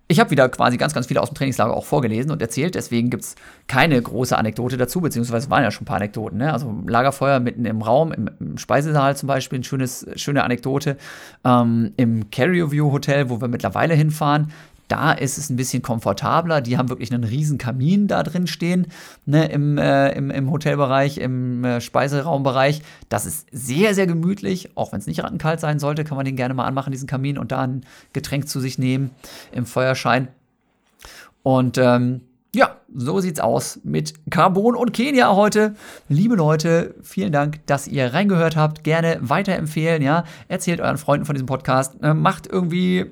[0.09, 3.09] Ich habe wieder quasi ganz, ganz viele aus dem Trainingslager auch vorgelesen und erzählt, deswegen
[3.09, 3.35] gibt es
[3.67, 6.37] keine große Anekdote dazu, beziehungsweise waren ja schon ein paar Anekdoten.
[6.37, 6.53] Ne?
[6.53, 9.87] Also Lagerfeuer mitten im Raum, im, im Speisesaal zum Beispiel, eine
[10.17, 10.97] schöne Anekdote.
[11.43, 14.53] Ähm, Im Carrier View Hotel, wo wir mittlerweile hinfahren,
[14.88, 16.61] da ist es ein bisschen komfortabler.
[16.61, 18.88] Die haben wirklich einen riesen Kamin da drin stehen,
[19.25, 22.81] ne, im, äh, im, im Hotelbereich, im äh, Speiseraumbereich.
[23.09, 24.75] Das ist sehr, sehr gemütlich.
[24.75, 27.38] Auch wenn es nicht rattenkalt sein sollte, kann man den gerne mal anmachen, diesen Kamin,
[27.38, 29.11] und da ein Getränk zu sich nehmen
[29.51, 30.29] im Feuerschein.
[31.43, 32.21] Und ähm,
[32.55, 35.75] ja, so sieht's aus mit Carbon und Kenia heute.
[36.07, 38.83] Liebe Leute, vielen Dank, dass ihr reingehört habt.
[38.83, 40.23] Gerne weiterempfehlen, ja.
[40.47, 42.01] Erzählt euren Freunden von diesem Podcast.
[42.01, 43.05] Äh, macht irgendwie,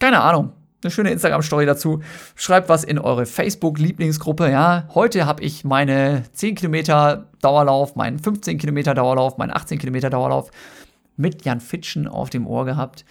[0.00, 0.52] keine Ahnung,
[0.82, 2.00] eine schöne Instagram-Story dazu.
[2.34, 4.50] Schreibt was in eure Facebook-Lieblingsgruppe.
[4.50, 10.10] Ja, heute habe ich meine 10 Kilometer Dauerlauf, meinen 15 Kilometer Dauerlauf, meinen 18 Kilometer
[10.10, 10.50] Dauerlauf
[11.16, 13.04] mit Jan Fitschen auf dem Ohr gehabt.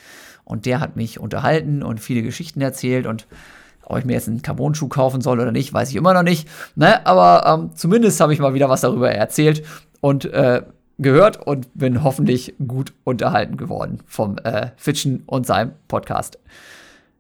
[0.43, 3.05] Und der hat mich unterhalten und viele Geschichten erzählt.
[3.05, 3.27] Und
[3.83, 6.47] ob ich mir jetzt einen Carbon-Schuh kaufen soll oder nicht, weiß ich immer noch nicht.
[6.75, 7.05] Ne?
[7.05, 9.63] Aber ähm, zumindest habe ich mal wieder was darüber erzählt
[10.01, 10.63] und äh,
[10.97, 16.37] gehört und bin hoffentlich gut unterhalten geworden vom äh, Fitschen und seinem Podcast.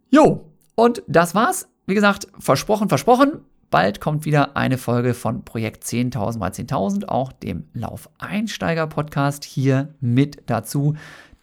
[0.09, 1.67] Jo, und das war's.
[1.85, 3.41] Wie gesagt, versprochen, versprochen.
[3.69, 10.43] Bald kommt wieder eine Folge von Projekt 10.000 mal 10.000, auch dem Laufeinsteiger-Podcast hier mit
[10.47, 10.95] dazu.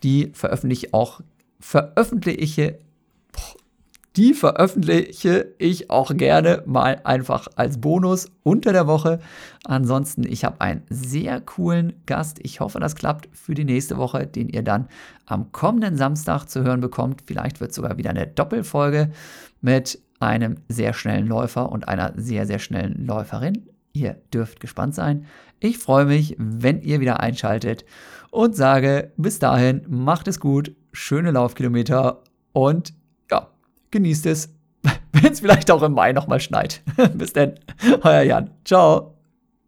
[0.02, 1.20] Die veröffentliche auch
[1.60, 2.80] veröffentliche
[4.16, 9.18] die veröffentliche ich auch gerne mal einfach als Bonus unter der Woche.
[9.64, 12.38] Ansonsten, ich habe einen sehr coolen Gast.
[12.42, 14.88] Ich hoffe, das klappt für die nächste Woche, den ihr dann
[15.26, 17.24] am kommenden Samstag zu hören bekommt.
[17.26, 19.10] Vielleicht wird sogar wieder eine Doppelfolge
[19.60, 23.68] mit einem sehr schnellen Läufer und einer sehr, sehr schnellen Läuferin.
[23.92, 25.26] Ihr dürft gespannt sein.
[25.60, 27.84] Ich freue mich, wenn ihr wieder einschaltet
[28.30, 32.94] und sage bis dahin, macht es gut, schöne Laufkilometer und
[33.97, 34.55] genießt es,
[35.12, 36.82] wenn es vielleicht auch im Mai nochmal schneit.
[37.14, 37.55] Bis dann,
[38.03, 38.51] euer Jan.
[38.64, 39.15] Ciao.